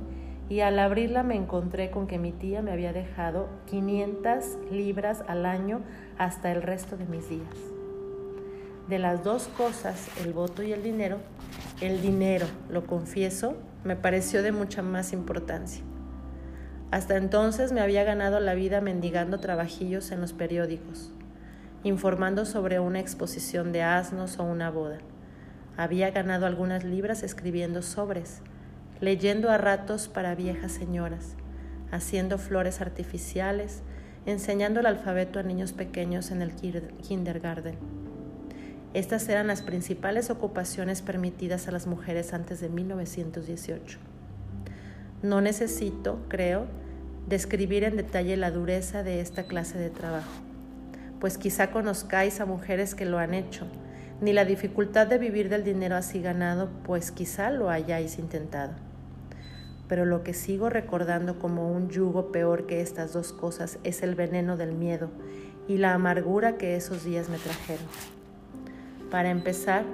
y 0.49 0.61
al 0.61 0.79
abrirla 0.79 1.23
me 1.23 1.35
encontré 1.35 1.91
con 1.91 2.07
que 2.07 2.19
mi 2.19 2.31
tía 2.31 2.63
me 2.63 2.71
había 2.71 2.93
dejado 2.93 3.49
500 3.67 4.59
libras 4.71 5.25
al 5.27 5.47
año 5.47 5.81
hasta 6.19 6.53
el 6.53 6.63
resto 6.63 6.97
de 6.97 7.07
mis 7.07 7.29
días. 7.29 7.76
De 8.89 9.01
las 9.01 9.25
dos 9.25 9.49
cosas, 9.57 10.07
el 10.25 10.33
voto 10.33 10.63
y 10.63 10.73
el 10.73 10.85
dinero, 10.85 11.19
el 11.81 12.01
dinero, 12.01 12.47
lo 12.71 12.87
confieso, 12.87 13.57
me 13.83 13.97
pareció 13.97 14.45
de 14.45 14.53
mucha 14.53 14.81
más 14.81 15.13
importancia. 15.13 15.83
Hasta 16.93 17.17
entonces 17.17 17.73
me 17.73 17.81
había 17.81 18.05
ganado 18.05 18.39
la 18.39 18.55
vida 18.55 18.81
mendigando 18.81 19.41
trabajillos 19.41 20.13
en 20.13 20.21
los 20.21 20.33
periódicos, 20.33 21.11
informando 21.83 22.47
sobre 22.47 22.79
una 22.79 23.01
exposición 23.01 23.73
de 23.73 23.83
asnos 23.83 24.39
o 24.39 24.45
una 24.45 24.71
boda. 24.71 24.99
Había 25.77 26.13
ganado 26.13 26.47
algunas 26.47 26.85
libras 26.85 27.25
escribiendo 27.25 27.83
sobres, 27.83 28.41
leyendo 29.01 29.51
a 29.51 29.59
ratos 29.59 30.07
para 30.07 30.37
viejas 30.37 30.71
señoras, 30.71 31.35
haciendo 31.91 32.39
flores 32.39 32.81
artificiales, 32.81 33.83
enseñando 34.27 34.79
el 34.79 34.87
alfabeto 34.87 35.41
a 35.41 35.43
niños 35.43 35.73
pequeños 35.73 36.31
en 36.31 36.41
el 36.41 36.53
kindergarten. 36.55 38.06
Estas 38.95 39.29
eran 39.29 39.47
las 39.47 39.63
principales 39.63 40.31
ocupaciones 40.31 41.03
permitidas 41.03 41.69
a 41.69 41.71
las 41.71 41.87
mujeres 41.87 42.33
antes 42.33 42.61
de 42.61 42.69
1918. 42.69 43.99
No 45.23 45.41
necesito, 45.41 46.19
creo, 46.29 46.67
describir 47.29 47.85
en 47.85 47.97
detalle 47.97 48.37
la 48.37 48.51
dureza 48.51 49.03
de 49.03 49.21
esta 49.21 49.45
clase 49.45 49.79
de 49.79 49.91
trabajo, 49.91 50.33
pues 51.21 51.39
quizá 51.39 51.71
conozcáis 51.71 52.41
a 52.41 52.47
mujeres 52.47 52.95
que 52.95 53.05
lo 53.05 53.19
han 53.19 53.35
hecho, 53.35 53.67
ni 54.21 54.33
la 54.33 54.45
dificultad 54.45 55.07
de 55.07 55.19
vivir 55.19 55.49
del 55.49 55.65
dinero 55.65 55.97
así 55.97 56.23
ganado, 56.23 56.71
pues 56.85 57.11
quizá 57.11 57.51
lo 57.51 57.69
hayáis 57.69 58.19
intentado 58.19 58.87
pero 59.89 60.05
lo 60.05 60.23
que 60.23 60.35
sigo 60.35 60.69
recordando 60.69 61.39
como 61.39 61.71
un 61.71 61.89
yugo 61.89 62.33
peor 62.33 62.67
que 62.67 62.81
estas 62.81 63.13
dos 63.13 63.33
cosas 63.33 63.79
es 63.85 64.03
el 64.03 64.15
veneno 64.15 64.57
del 64.57 64.73
miedo 64.73 65.11
y 65.69 65.79
la 65.79 65.95
amargura 65.95 66.57
que 66.57 66.77
esos 66.77 67.05
días 67.05 67.29
me 67.29 67.39
trajeron. 67.39 67.87
Para 69.17 69.31
empezar, 69.31 69.87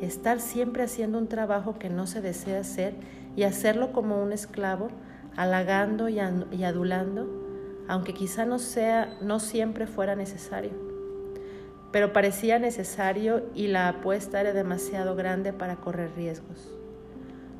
estar 0.00 0.40
siempre 0.40 0.82
haciendo 0.82 1.18
un 1.18 1.28
trabajo 1.28 1.78
que 1.78 1.90
no 1.90 2.08
se 2.08 2.20
desea 2.20 2.58
hacer 2.58 2.94
y 3.36 3.44
hacerlo 3.44 3.92
como 3.92 4.20
un 4.20 4.32
esclavo, 4.32 4.88
halagando 5.36 6.08
y 6.08 6.18
adulando, 6.18 7.28
aunque 7.86 8.14
quizá 8.14 8.46
no 8.46 8.58
sea 8.58 9.16
no 9.20 9.38
siempre 9.38 9.86
fuera 9.86 10.16
necesario. 10.16 10.72
Pero 11.92 12.12
parecía 12.12 12.58
necesario 12.58 13.44
y 13.54 13.68
la 13.68 13.86
apuesta 13.86 14.40
era 14.40 14.52
demasiado 14.52 15.14
grande 15.14 15.52
para 15.52 15.76
correr 15.76 16.10
riesgos. 16.16 16.68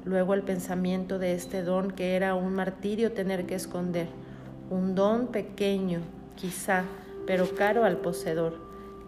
Luego 0.04 0.34
el 0.34 0.42
pensamiento 0.42 1.20
de 1.20 1.34
este 1.34 1.62
don 1.62 1.92
que 1.92 2.16
era 2.16 2.34
un 2.34 2.56
martirio 2.56 3.12
tener 3.12 3.46
que 3.46 3.54
esconder, 3.54 4.08
un 4.68 4.96
don 4.96 5.28
pequeño, 5.28 6.00
quizá, 6.34 6.82
pero 7.24 7.54
caro 7.54 7.84
al 7.84 7.98
poseedor, 7.98 8.63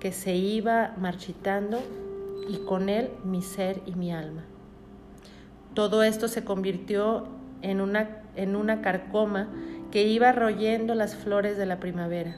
que 0.06 0.12
se 0.12 0.36
iba 0.36 0.94
marchitando 0.98 1.80
y 2.48 2.58
con 2.58 2.88
él 2.88 3.10
mi 3.24 3.42
ser 3.42 3.82
y 3.86 3.96
mi 3.96 4.12
alma. 4.12 4.44
Todo 5.74 6.04
esto 6.04 6.28
se 6.28 6.44
convirtió 6.44 7.26
en 7.60 7.80
una, 7.80 8.22
en 8.36 8.54
una 8.54 8.82
carcoma 8.82 9.48
que 9.90 10.04
iba 10.04 10.30
royendo 10.30 10.94
las 10.94 11.16
flores 11.16 11.58
de 11.58 11.66
la 11.66 11.80
primavera, 11.80 12.36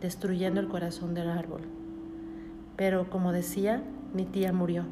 destruyendo 0.00 0.60
el 0.60 0.68
corazón 0.68 1.12
del 1.12 1.28
árbol. 1.28 1.62
Pero 2.76 3.10
como 3.10 3.32
decía, 3.32 3.82
mi 4.14 4.24
tía 4.24 4.52
murió 4.52 4.84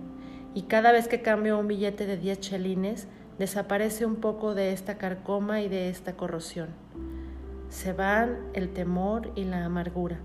y 0.53 0.62
cada 0.62 0.91
vez 0.91 1.07
que 1.07 1.23
cambio 1.23 1.61
un 1.61 1.69
billete 1.69 2.07
de 2.07 2.17
10 2.17 2.41
chelines, 2.41 3.07
desaparece 3.39 4.05
un 4.05 4.17
poco 4.17 4.57
de 4.57 4.73
esta 4.73 4.99
carcoma 4.99 5.61
y 5.61 5.69
de 5.69 5.91
esta 5.91 6.17
corrosión. 6.17 6.71
Se 7.69 7.93
van 7.93 8.37
el 8.53 8.71
temor 8.71 9.31
y 9.37 9.45
la 9.45 9.65
amargura. 9.65 10.19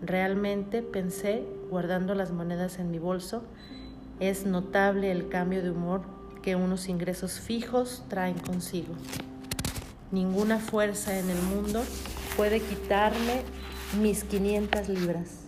Realmente 0.00 0.82
pensé, 0.82 1.44
guardando 1.70 2.14
las 2.14 2.30
monedas 2.30 2.78
en 2.78 2.90
mi 2.90 2.98
bolso, 2.98 3.42
es 4.20 4.46
notable 4.46 5.10
el 5.10 5.28
cambio 5.28 5.62
de 5.62 5.70
humor 5.70 6.02
que 6.42 6.54
unos 6.54 6.88
ingresos 6.88 7.40
fijos 7.40 8.04
traen 8.08 8.38
consigo. 8.38 8.94
Ninguna 10.12 10.58
fuerza 10.58 11.18
en 11.18 11.28
el 11.28 11.42
mundo 11.42 11.82
puede 12.36 12.60
quitarme 12.60 13.42
mis 14.00 14.22
500 14.24 14.88
libras. 14.88 15.40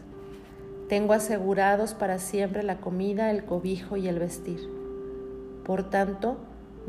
Tengo 0.89 1.12
asegurados 1.12 1.95
para 1.95 2.18
siempre 2.18 2.64
la 2.64 2.81
comida, 2.81 3.31
el 3.31 3.45
cobijo 3.45 3.97
y 3.97 4.09
el 4.09 4.18
vestir. 4.18 4.61
Por 5.64 5.89
tanto, 5.89 6.39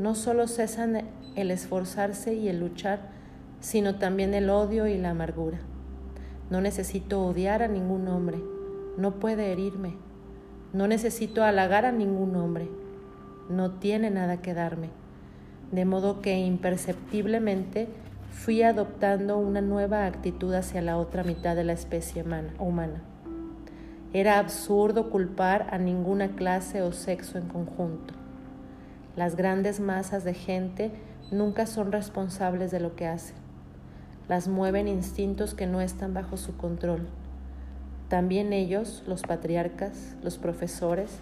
no 0.00 0.16
solo 0.16 0.48
cesan 0.48 1.08
el 1.36 1.50
esforzarse 1.52 2.34
y 2.34 2.48
el 2.48 2.58
luchar, 2.58 3.10
sino 3.60 3.94
también 3.96 4.34
el 4.34 4.50
odio 4.50 4.88
y 4.88 4.98
la 4.98 5.10
amargura. 5.10 5.60
No 6.52 6.60
necesito 6.60 7.24
odiar 7.24 7.62
a 7.62 7.66
ningún 7.66 8.06
hombre, 8.08 8.36
no 8.98 9.12
puede 9.12 9.52
herirme. 9.52 9.94
No 10.74 10.86
necesito 10.86 11.42
halagar 11.44 11.86
a 11.86 11.92
ningún 11.92 12.36
hombre, 12.36 12.68
no 13.48 13.70
tiene 13.70 14.10
nada 14.10 14.42
que 14.42 14.52
darme. 14.52 14.90
De 15.70 15.86
modo 15.86 16.20
que 16.20 16.40
imperceptiblemente 16.40 17.88
fui 18.32 18.60
adoptando 18.62 19.38
una 19.38 19.62
nueva 19.62 20.04
actitud 20.04 20.52
hacia 20.52 20.82
la 20.82 20.98
otra 20.98 21.24
mitad 21.24 21.56
de 21.56 21.64
la 21.64 21.72
especie 21.72 22.22
humana. 22.58 23.02
Era 24.12 24.38
absurdo 24.38 25.08
culpar 25.08 25.68
a 25.70 25.78
ninguna 25.78 26.36
clase 26.36 26.82
o 26.82 26.92
sexo 26.92 27.38
en 27.38 27.48
conjunto. 27.48 28.12
Las 29.16 29.36
grandes 29.36 29.80
masas 29.80 30.22
de 30.22 30.34
gente 30.34 30.90
nunca 31.30 31.64
son 31.64 31.92
responsables 31.92 32.70
de 32.70 32.80
lo 32.80 32.94
que 32.94 33.06
hacen. 33.06 33.41
Las 34.28 34.48
mueven 34.48 34.88
instintos 34.88 35.54
que 35.54 35.66
no 35.66 35.80
están 35.80 36.14
bajo 36.14 36.36
su 36.36 36.56
control. 36.56 37.08
También 38.08 38.52
ellos, 38.52 39.02
los 39.06 39.22
patriarcas, 39.22 40.16
los 40.22 40.38
profesores, 40.38 41.18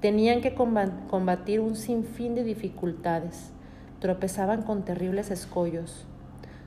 tenían 0.00 0.40
que 0.40 0.54
combatir 0.54 1.60
un 1.60 1.74
sinfín 1.74 2.34
de 2.34 2.44
dificultades, 2.44 3.50
tropezaban 3.98 4.62
con 4.62 4.84
terribles 4.84 5.30
escollos. 5.30 6.06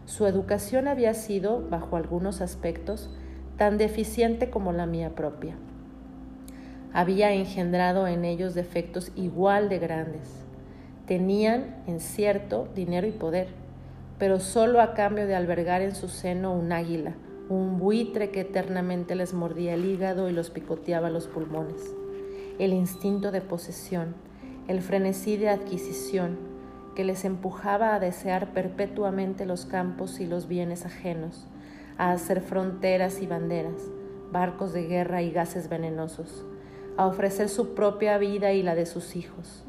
Su 0.05 0.25
educación 0.25 0.87
había 0.87 1.13
sido, 1.13 1.67
bajo 1.69 1.95
algunos 1.95 2.41
aspectos, 2.41 3.09
tan 3.57 3.77
deficiente 3.77 4.49
como 4.49 4.73
la 4.73 4.87
mía 4.87 5.15
propia. 5.15 5.55
Había 6.93 7.31
engendrado 7.33 8.07
en 8.07 8.25
ellos 8.25 8.55
defectos 8.55 9.11
igual 9.15 9.69
de 9.69 9.79
grandes. 9.79 10.27
Tenían, 11.05 11.75
en 11.85 11.99
cierto, 11.99 12.67
dinero 12.73 13.05
y 13.05 13.11
poder, 13.11 13.49
pero 14.19 14.39
solo 14.39 14.81
a 14.81 14.93
cambio 14.93 15.27
de 15.27 15.35
albergar 15.35 15.81
en 15.81 15.95
su 15.95 16.07
seno 16.07 16.53
un 16.53 16.71
águila, 16.71 17.13
un 17.49 17.77
buitre 17.77 18.31
que 18.31 18.41
eternamente 18.41 19.15
les 19.15 19.33
mordía 19.33 19.73
el 19.75 19.85
hígado 19.85 20.29
y 20.29 20.33
los 20.33 20.49
picoteaba 20.49 21.09
los 21.09 21.27
pulmones. 21.27 21.95
El 22.59 22.73
instinto 22.73 23.31
de 23.31 23.41
posesión, 23.41 24.15
el 24.67 24.81
frenesí 24.81 25.37
de 25.37 25.49
adquisición, 25.49 26.37
que 26.95 27.03
les 27.03 27.25
empujaba 27.25 27.93
a 27.93 27.99
desear 27.99 28.53
perpetuamente 28.53 29.45
los 29.45 29.65
campos 29.65 30.19
y 30.19 30.25
los 30.25 30.47
bienes 30.47 30.83
ajenos, 30.83 31.45
a 31.99 32.11
hacer 32.11 32.41
fronteras 32.41 33.21
y 33.21 33.27
banderas, 33.27 33.83
barcos 34.31 34.73
de 34.73 34.87
guerra 34.87 35.21
y 35.21 35.31
gases 35.31 35.69
venenosos, 35.69 36.43
a 36.97 37.05
ofrecer 37.05 37.49
su 37.49 37.75
propia 37.75 38.17
vida 38.17 38.51
y 38.53 38.63
la 38.63 38.73
de 38.73 38.87
sus 38.87 39.15
hijos. 39.15 39.63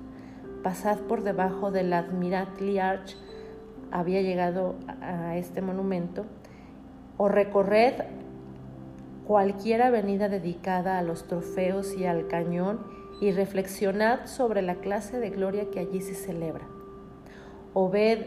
Pasad 0.62 1.00
por 1.00 1.22
debajo 1.22 1.70
del 1.70 1.92
Admiralty 1.92 2.78
Arch, 2.78 3.16
había 3.90 4.22
llegado 4.22 4.74
a 5.00 5.36
este 5.36 5.62
monumento, 5.62 6.24
o 7.16 7.28
recorred 7.28 7.94
cualquier 9.26 9.82
avenida 9.82 10.28
dedicada 10.28 10.98
a 10.98 11.02
los 11.02 11.26
trofeos 11.26 11.94
y 11.96 12.06
al 12.06 12.28
cañón 12.28 12.80
y 13.20 13.32
reflexionad 13.32 14.26
sobre 14.26 14.62
la 14.62 14.76
clase 14.76 15.18
de 15.18 15.30
gloria 15.30 15.70
que 15.70 15.80
allí 15.80 16.00
se 16.00 16.14
celebra. 16.14 16.64
O 17.74 17.90
ved 17.90 18.26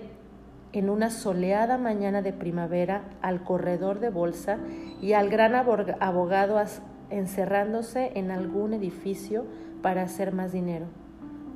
en 0.73 0.89
una 0.89 1.09
soleada 1.09 1.77
mañana 1.77 2.21
de 2.21 2.33
primavera 2.33 3.03
al 3.21 3.43
corredor 3.43 3.99
de 3.99 4.09
bolsa 4.09 4.57
y 5.01 5.13
al 5.13 5.29
gran 5.29 5.55
abogado 5.55 6.61
encerrándose 7.09 8.11
en 8.15 8.31
algún 8.31 8.73
edificio 8.73 9.45
para 9.81 10.03
hacer 10.03 10.33
más 10.33 10.51
dinero, 10.51 10.85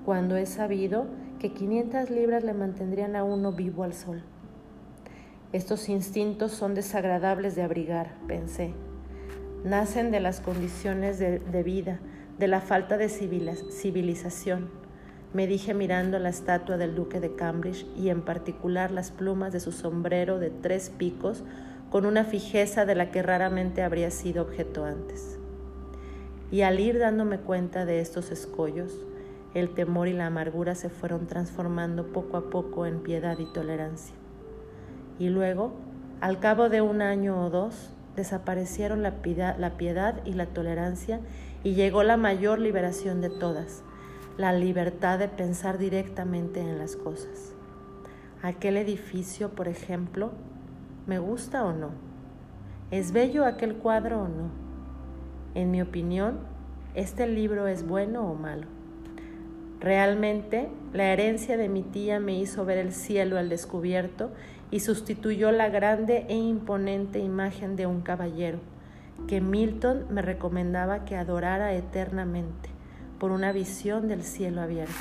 cuando 0.06 0.36
he 0.36 0.46
sabido 0.46 1.06
que 1.46 1.52
500 1.54 2.10
libras 2.10 2.44
le 2.44 2.56
mantendrían 2.56 3.16
a 3.16 3.24
uno 3.24 3.52
vivo 3.52 3.84
al 3.84 3.94
sol. 3.94 4.24
Estos 5.54 5.90
instintos 5.90 6.52
son 6.52 6.74
desagradables 6.74 7.56
de 7.56 7.62
abrigar, 7.62 8.16
pensé. 8.28 8.74
Nacen 9.64 10.10
de 10.10 10.20
las 10.22 10.40
condiciones 10.40 11.20
de, 11.20 11.38
de 11.38 11.62
vida, 11.62 12.00
de 12.40 12.48
la 12.48 12.62
falta 12.62 12.98
de 12.98 13.10
civilización. 13.10 14.72
Me 15.36 15.46
dije 15.46 15.76
mirando 15.76 16.18
la 16.18 16.30
estatua 16.30 16.78
del 16.78 16.96
duque 16.96 17.20
de 17.20 17.36
Cambridge 17.36 17.86
y 17.96 18.10
en 18.10 18.24
particular 18.24 18.90
las 18.90 19.12
plumas 19.12 19.54
de 19.54 19.60
su 19.60 19.72
sombrero 19.72 20.40
de 20.40 20.50
tres 20.50 20.90
picos 20.90 21.44
con 21.92 22.08
una 22.08 22.24
fijeza 22.24 22.88
de 22.88 22.96
la 22.96 23.12
que 23.12 23.22
raramente 23.22 23.84
habría 23.84 24.10
sido 24.10 24.42
objeto 24.42 24.84
antes. 24.84 25.38
Y 26.52 26.62
al 26.62 26.80
ir 26.80 26.98
dándome 26.98 27.38
cuenta 27.38 27.86
de 27.86 28.00
estos 28.00 28.32
escollos, 28.32 29.06
el 29.56 29.70
temor 29.70 30.10
y 30.10 30.14
la 30.14 30.28
amargura 30.28 30.76
se 30.76 30.90
fueron 30.90 31.28
transformando 31.28 32.08
poco 32.12 32.36
a 32.36 32.50
poco 32.50 32.86
en 32.86 33.00
piedad 33.00 33.40
y 33.40 33.46
tolerancia. 33.46 34.14
Y 35.18 35.30
luego, 35.30 35.74
al 36.20 36.40
cabo 36.40 36.68
de 36.68 36.82
un 36.82 37.02
año 37.02 37.42
o 37.42 37.50
dos, 37.50 37.90
desaparecieron 38.18 39.02
la 39.02 39.22
piedad, 39.22 39.58
la 39.58 39.78
piedad 39.78 40.20
y 40.26 40.34
la 40.34 40.48
tolerancia 40.48 41.22
y 41.64 41.74
llegó 41.74 42.04
la 42.04 42.18
mayor 42.18 42.60
liberación 42.60 43.22
de 43.22 43.30
todas, 43.30 43.82
la 44.38 44.52
libertad 44.52 45.20
de 45.20 45.30
pensar 45.30 45.78
directamente 45.78 46.60
en 46.60 46.78
las 46.78 46.98
cosas. 46.98 47.54
Aquel 48.44 48.76
edificio, 48.76 49.52
por 49.52 49.70
ejemplo, 49.70 50.32
¿me 51.08 51.18
gusta 51.18 51.64
o 51.64 51.72
no? 51.72 51.92
¿Es 52.92 53.14
bello 53.14 53.46
aquel 53.46 53.76
cuadro 53.76 54.24
o 54.24 54.28
no? 54.28 54.50
En 55.54 55.72
mi 55.72 55.82
opinión, 55.82 56.40
¿este 56.94 57.26
libro 57.26 57.68
es 57.68 57.88
bueno 57.88 58.30
o 58.30 58.36
malo? 58.36 58.75
Realmente, 59.86 60.68
la 60.94 61.14
herencia 61.14 61.58
de 61.58 61.70
mi 61.70 61.84
tía 61.84 62.20
me 62.20 62.36
hizo 62.36 62.66
ver 62.66 62.80
el 62.80 62.92
cielo 62.92 63.38
al 63.38 63.50
descubierto 63.50 64.32
y 64.72 64.80
sustituyó 64.80 65.52
la 65.52 65.70
grande 65.70 66.26
e 66.28 66.34
imponente 66.34 67.20
imagen 67.20 67.76
de 67.76 67.86
un 67.86 68.02
caballero 68.02 68.58
que 69.28 69.42
Milton 69.42 70.08
me 70.10 70.24
recomendaba 70.24 71.06
que 71.06 71.16
adorara 71.16 71.76
eternamente 71.76 72.70
por 73.20 73.30
una 73.30 73.52
visión 73.52 74.08
del 74.08 74.24
cielo 74.24 74.62
abierto. 74.62 74.96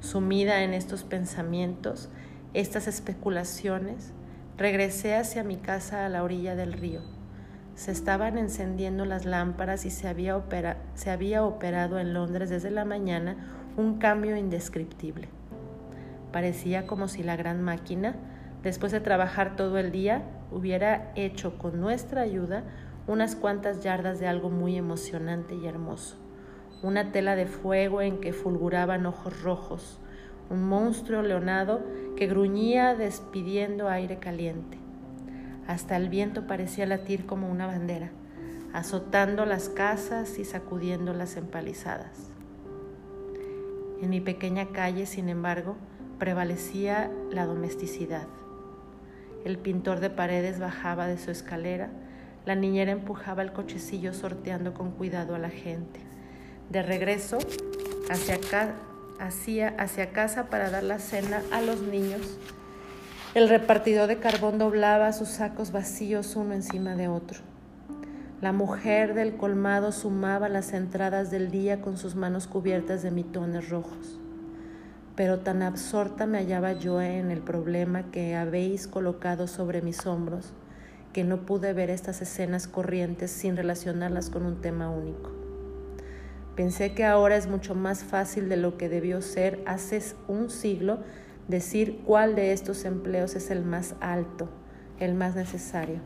Sumida 0.00 0.62
en 0.62 0.74
estos 0.74 1.02
pensamientos, 1.02 2.10
estas 2.52 2.86
especulaciones, 2.86 4.12
regresé 4.58 5.16
hacia 5.16 5.42
mi 5.42 5.56
casa 5.56 6.04
a 6.04 6.10
la 6.10 6.22
orilla 6.22 6.54
del 6.54 6.74
río. 6.74 7.00
Se 7.74 7.90
estaban 7.90 8.36
encendiendo 8.36 9.04
las 9.06 9.24
lámparas 9.24 9.86
y 9.86 9.90
se 9.90 10.06
había, 10.06 10.36
operado 10.36 11.98
en 11.98 12.12
Londres 12.12 12.50
desde 12.50 12.70
la 12.70 12.84
mañana 12.84 13.36
un 13.76 13.98
cambio 13.98 14.36
indescriptible. 14.36 15.28
Parecía 16.32 16.86
como 16.86 17.08
si 17.08 17.22
la 17.22 17.36
gran 17.36 17.62
máquina, 17.62 18.14
después 18.62 18.92
de 18.92 19.00
trabajar 19.00 19.56
todo 19.56 19.78
el 19.78 19.90
día, 19.90 20.22
hubiera 20.50 21.12
hecho 21.14 21.56
con 21.56 21.80
nuestra 21.80 22.20
ayuda 22.22 22.64
unas 23.06 23.34
cuantas 23.36 23.82
yardas 23.82 24.20
de 24.20 24.26
algo 24.26 24.50
muy 24.50 24.76
emocionante 24.76 25.54
y 25.54 25.66
hermoso. 25.66 26.18
Una 26.82 27.10
tela 27.10 27.36
de 27.36 27.46
fuego 27.46 28.02
en 28.02 28.20
que 28.20 28.32
fulguraban 28.32 29.06
ojos 29.06 29.42
rojos, 29.42 29.98
un 30.50 30.68
monstruo 30.68 31.22
leonado 31.22 31.80
que 32.16 32.26
gruñía 32.26 32.94
despidiendo 32.94 33.88
aire 33.88 34.18
caliente. 34.18 34.81
Hasta 35.66 35.96
el 35.96 36.08
viento 36.08 36.46
parecía 36.46 36.86
latir 36.86 37.26
como 37.26 37.50
una 37.50 37.66
bandera, 37.66 38.10
azotando 38.72 39.46
las 39.46 39.68
casas 39.68 40.38
y 40.38 40.44
sacudiendo 40.44 41.12
las 41.12 41.36
empalizadas. 41.36 42.30
En 44.00 44.10
mi 44.10 44.20
pequeña 44.20 44.66
calle, 44.72 45.06
sin 45.06 45.28
embargo, 45.28 45.76
prevalecía 46.18 47.10
la 47.30 47.46
domesticidad. 47.46 48.26
El 49.44 49.58
pintor 49.58 50.00
de 50.00 50.10
paredes 50.10 50.58
bajaba 50.58 51.06
de 51.06 51.18
su 51.18 51.30
escalera, 51.30 51.90
la 52.44 52.54
niñera 52.56 52.90
empujaba 52.92 53.42
el 53.42 53.52
cochecillo 53.52 54.12
sorteando 54.12 54.74
con 54.74 54.90
cuidado 54.90 55.34
a 55.34 55.38
la 55.38 55.50
gente. 55.50 56.00
De 56.70 56.82
regreso 56.82 57.38
hacia, 59.18 59.74
hacia, 59.78 60.12
casa 60.12 60.46
para 60.46 60.70
dar 60.70 60.82
la 60.82 60.98
cena 60.98 61.42
a 61.52 61.60
los 61.60 61.80
niños, 61.82 62.38
el 63.34 63.48
repartidor 63.48 64.08
de 64.08 64.18
carbón 64.18 64.58
doblaba 64.58 65.12
sus 65.14 65.28
sacos 65.28 65.72
vacíos 65.72 66.36
uno 66.36 66.52
encima 66.52 66.96
de 66.96 67.08
otro. 67.08 67.40
La 68.42 68.52
mujer 68.52 69.14
del 69.14 69.36
colmado 69.36 69.90
sumaba 69.90 70.50
las 70.50 70.74
entradas 70.74 71.30
del 71.30 71.50
día 71.50 71.80
con 71.80 71.96
sus 71.96 72.14
manos 72.14 72.46
cubiertas 72.46 73.02
de 73.02 73.10
mitones 73.10 73.70
rojos. 73.70 74.18
Pero 75.16 75.40
tan 75.40 75.62
absorta 75.62 76.26
me 76.26 76.38
hallaba 76.38 76.72
yo 76.72 77.00
en 77.00 77.30
el 77.30 77.40
problema 77.40 78.10
que 78.10 78.34
habéis 78.34 78.86
colocado 78.86 79.46
sobre 79.46 79.80
mis 79.80 80.06
hombros 80.06 80.52
que 81.14 81.24
no 81.24 81.46
pude 81.46 81.72
ver 81.72 81.88
estas 81.88 82.20
escenas 82.20 82.66
corrientes 82.66 83.30
sin 83.30 83.56
relacionarlas 83.56 84.28
con 84.28 84.44
un 84.44 84.60
tema 84.60 84.90
único. 84.90 85.30
Pensé 86.54 86.92
que 86.92 87.04
ahora 87.04 87.36
es 87.36 87.46
mucho 87.46 87.74
más 87.74 88.04
fácil 88.04 88.50
de 88.50 88.58
lo 88.58 88.76
que 88.76 88.90
debió 88.90 89.22
ser 89.22 89.62
hace 89.66 90.02
un 90.28 90.50
siglo 90.50 91.00
decir 91.52 92.00
cuál 92.06 92.34
de 92.34 92.52
estos 92.52 92.84
empleos 92.84 93.36
es 93.36 93.50
el 93.50 93.62
más 93.62 93.94
alto, 94.00 94.48
el 94.98 95.14
más 95.14 95.36
necesario. 95.36 95.98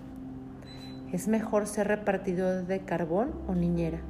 ¿Es 1.13 1.29
mejor 1.29 1.69
ser 1.69 1.87
repartidor 1.87 2.67
de 2.67 2.81
carbón 2.81 3.31
o 3.47 3.55
niñera? 3.55 4.01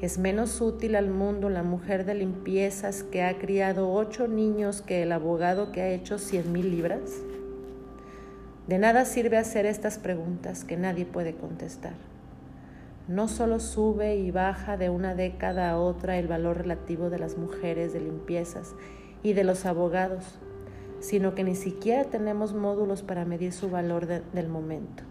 ¿Es 0.00 0.18
menos 0.18 0.60
útil 0.62 0.96
al 0.96 1.10
mundo 1.10 1.50
la 1.50 1.62
mujer 1.62 2.06
de 2.06 2.14
limpiezas 2.14 3.02
que 3.02 3.22
ha 3.22 3.38
criado 3.38 3.92
ocho 3.92 4.26
niños 4.26 4.80
que 4.80 5.02
el 5.02 5.12
abogado 5.12 5.72
que 5.72 5.82
ha 5.82 5.88
hecho 5.90 6.18
cien 6.18 6.52
mil 6.52 6.70
libras? 6.70 7.12
De 8.66 8.78
nada 8.78 9.04
sirve 9.04 9.36
hacer 9.36 9.66
estas 9.66 9.98
preguntas 9.98 10.64
que 10.64 10.78
nadie 10.78 11.04
puede 11.04 11.34
contestar. 11.34 11.94
No 13.08 13.28
solo 13.28 13.60
sube 13.60 14.16
y 14.16 14.30
baja 14.30 14.78
de 14.78 14.88
una 14.88 15.14
década 15.14 15.70
a 15.70 15.78
otra 15.78 16.16
el 16.16 16.28
valor 16.28 16.56
relativo 16.56 17.10
de 17.10 17.18
las 17.18 17.36
mujeres 17.36 17.92
de 17.92 18.00
limpiezas 18.00 18.74
y 19.24 19.32
de 19.32 19.42
los 19.42 19.66
abogados, 19.66 20.38
sino 21.00 21.34
que 21.34 21.42
ni 21.42 21.56
siquiera 21.56 22.04
tenemos 22.04 22.54
módulos 22.54 23.02
para 23.02 23.24
medir 23.24 23.52
su 23.52 23.68
valor 23.68 24.06
del 24.06 24.48
momento. 24.48 25.02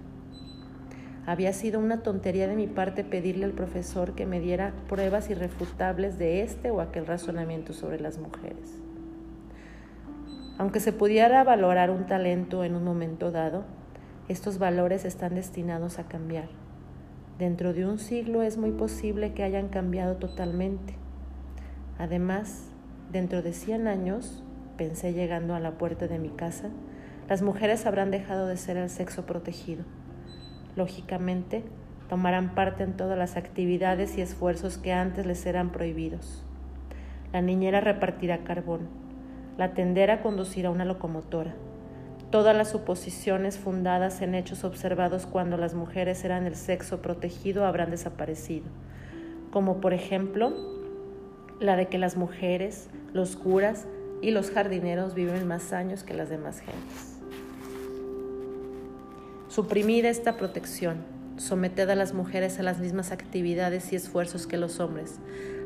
Había 1.25 1.51
sido 1.51 1.79
una 1.79 2.03
tontería 2.03 2.47
de 2.47 2.55
mi 2.55 2.67
parte 2.67 3.03
pedirle 3.03 3.45
al 3.45 3.53
profesor 3.53 4.13
que 4.13 4.25
me 4.25 4.39
diera 4.39 4.73
pruebas 4.87 5.29
irrefutables 5.29 6.17
de 6.17 6.41
este 6.43 6.69
o 6.69 6.79
aquel 6.79 7.05
razonamiento 7.05 7.73
sobre 7.73 7.99
las 7.99 8.17
mujeres. 8.17 8.77
Aunque 10.57 10.79
se 10.79 10.93
pudiera 10.93 11.43
valorar 11.43 11.89
un 11.89 12.05
talento 12.05 12.63
en 12.63 12.75
un 12.75 12.83
momento 12.83 13.31
dado, 13.31 13.63
estos 14.27 14.59
valores 14.59 15.05
están 15.05 15.35
destinados 15.35 15.97
a 15.97 16.07
cambiar. 16.07 16.49
Dentro 17.39 17.73
de 17.73 17.85
un 17.85 17.97
siglo 17.97 18.43
es 18.43 18.57
muy 18.57 18.71
posible 18.71 19.33
que 19.33 19.43
hayan 19.43 19.69
cambiado 19.69 20.17
totalmente. 20.17 20.95
Además, 21.97 22.72
dentro 23.13 23.43
de 23.43 23.53
100 23.53 23.87
años, 23.87 24.43
pensé 24.75 25.13
llegando 25.13 25.53
a 25.53 25.59
la 25.59 25.77
puerta 25.77 26.07
de 26.07 26.17
mi 26.17 26.29
casa, 26.29 26.69
las 27.29 27.43
mujeres 27.43 27.85
habrán 27.85 28.09
dejado 28.09 28.47
de 28.47 28.57
ser 28.57 28.75
el 28.75 28.89
sexo 28.89 29.27
protegido. 29.27 29.83
Lógicamente, 30.75 31.63
tomarán 32.09 32.55
parte 32.55 32.83
en 32.83 32.97
todas 32.97 33.17
las 33.17 33.37
actividades 33.37 34.17
y 34.17 34.21
esfuerzos 34.21 34.79
que 34.79 34.93
antes 34.93 35.27
les 35.27 35.45
eran 35.45 35.71
prohibidos. 35.71 36.43
La 37.31 37.41
niñera 37.41 37.81
repartirá 37.81 38.39
carbón, 38.39 38.89
la 39.57 39.75
tendera 39.75 40.23
conducirá 40.23 40.71
una 40.71 40.83
locomotora. 40.83 41.53
Todas 42.31 42.57
las 42.57 42.71
suposiciones 42.71 43.59
fundadas 43.59 44.23
en 44.23 44.33
hechos 44.33 44.63
observados 44.63 45.27
cuando 45.27 45.55
las 45.55 45.75
mujeres 45.75 46.25
eran 46.25 46.47
el 46.47 46.55
sexo 46.55 47.03
protegido 47.03 47.63
habrán 47.67 47.91
desaparecido, 47.91 48.65
como 49.51 49.79
por 49.81 49.93
ejemplo 49.93 50.51
la 51.59 51.75
de 51.75 51.87
que 51.87 51.97
las 51.97 52.17
mujeres, 52.17 52.89
los 53.13 53.35
curas 53.35 53.85
y 54.21 54.31
los 54.31 54.51
jardineros 54.51 55.13
viven 55.13 55.47
más 55.47 55.73
años 55.73 56.03
que 56.03 56.13
las 56.13 56.29
demás 56.29 56.59
gentes. 56.59 57.19
Suprimid 59.49 60.05
esta 60.05 60.37
protección, 60.37 60.97
someted 61.37 61.89
a 61.89 61.95
las 61.95 62.13
mujeres 62.13 62.57
a 62.57 62.63
las 62.63 62.79
mismas 62.79 63.11
actividades 63.11 63.93
y 63.93 63.95
esfuerzos 63.95 64.47
que 64.47 64.57
los 64.57 64.79
hombres. 64.79 65.19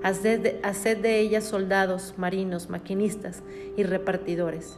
Haced 0.03 0.41
de, 0.41 0.59
haced 0.63 0.97
de 0.97 1.19
ellas 1.19 1.45
soldados, 1.45 2.15
marinos, 2.17 2.69
maquinistas 2.69 3.43
y 3.77 3.83
repartidores. 3.83 4.77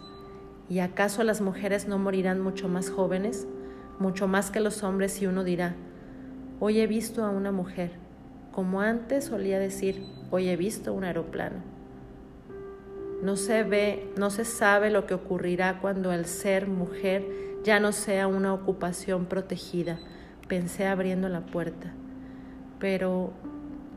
¿Y 0.70 0.80
acaso 0.80 1.24
las 1.24 1.42
mujeres 1.42 1.88
no 1.88 1.98
morirán 1.98 2.40
mucho 2.40 2.68
más 2.68 2.92
jóvenes, 2.92 3.48
mucho 3.98 4.28
más 4.28 4.52
que 4.52 4.60
los 4.60 4.84
hombres? 4.84 5.20
Y 5.22 5.26
uno 5.26 5.44
dirá, 5.44 5.76
hoy 6.60 6.80
he 6.80 6.86
visto 6.86 7.26
a 7.26 7.32
una 7.32 7.52
mujer, 7.52 7.92
como 8.52 8.82
antes 8.82 9.26
solía 9.26 9.58
decir, 9.58 10.04
hoy 10.30 10.50
he 10.50 10.56
visto 10.56 10.94
un 10.94 11.04
aeroplano. 11.04 11.79
No 13.22 13.36
se 13.36 13.64
ve, 13.64 14.12
no 14.18 14.30
se 14.30 14.46
sabe 14.46 14.90
lo 14.90 15.06
que 15.06 15.14
ocurrirá 15.14 15.80
cuando 15.80 16.12
el 16.14 16.26
ser 16.26 16.68
mujer 16.68 17.26
ya 17.64 17.80
no 17.80 17.92
sea 17.92 18.28
una 18.28 18.54
ocupación 18.54 19.26
protegida, 19.26 20.00
pensé 20.48 20.88
abriendo 20.88 21.28
la 21.28 21.42
puerta. 21.42 21.92
Pero, 22.80 23.34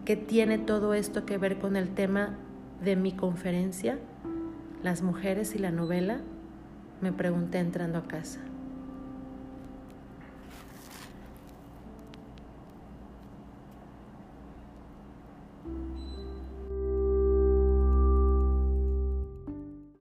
¿qué 0.04 0.16
tiene 0.16 0.58
todo 0.58 0.94
esto 0.94 1.24
que 1.24 1.38
ver 1.38 1.58
con 1.58 1.76
el 1.76 1.94
tema 1.94 2.36
de 2.82 2.96
mi 2.96 3.12
conferencia? 3.12 3.98
¿Las 4.82 5.02
mujeres 5.02 5.54
y 5.54 5.58
la 5.58 5.70
novela? 5.70 6.20
Me 7.00 7.12
pregunté 7.12 7.58
entrando 7.58 7.98
a 7.98 8.08
casa. 8.08 8.40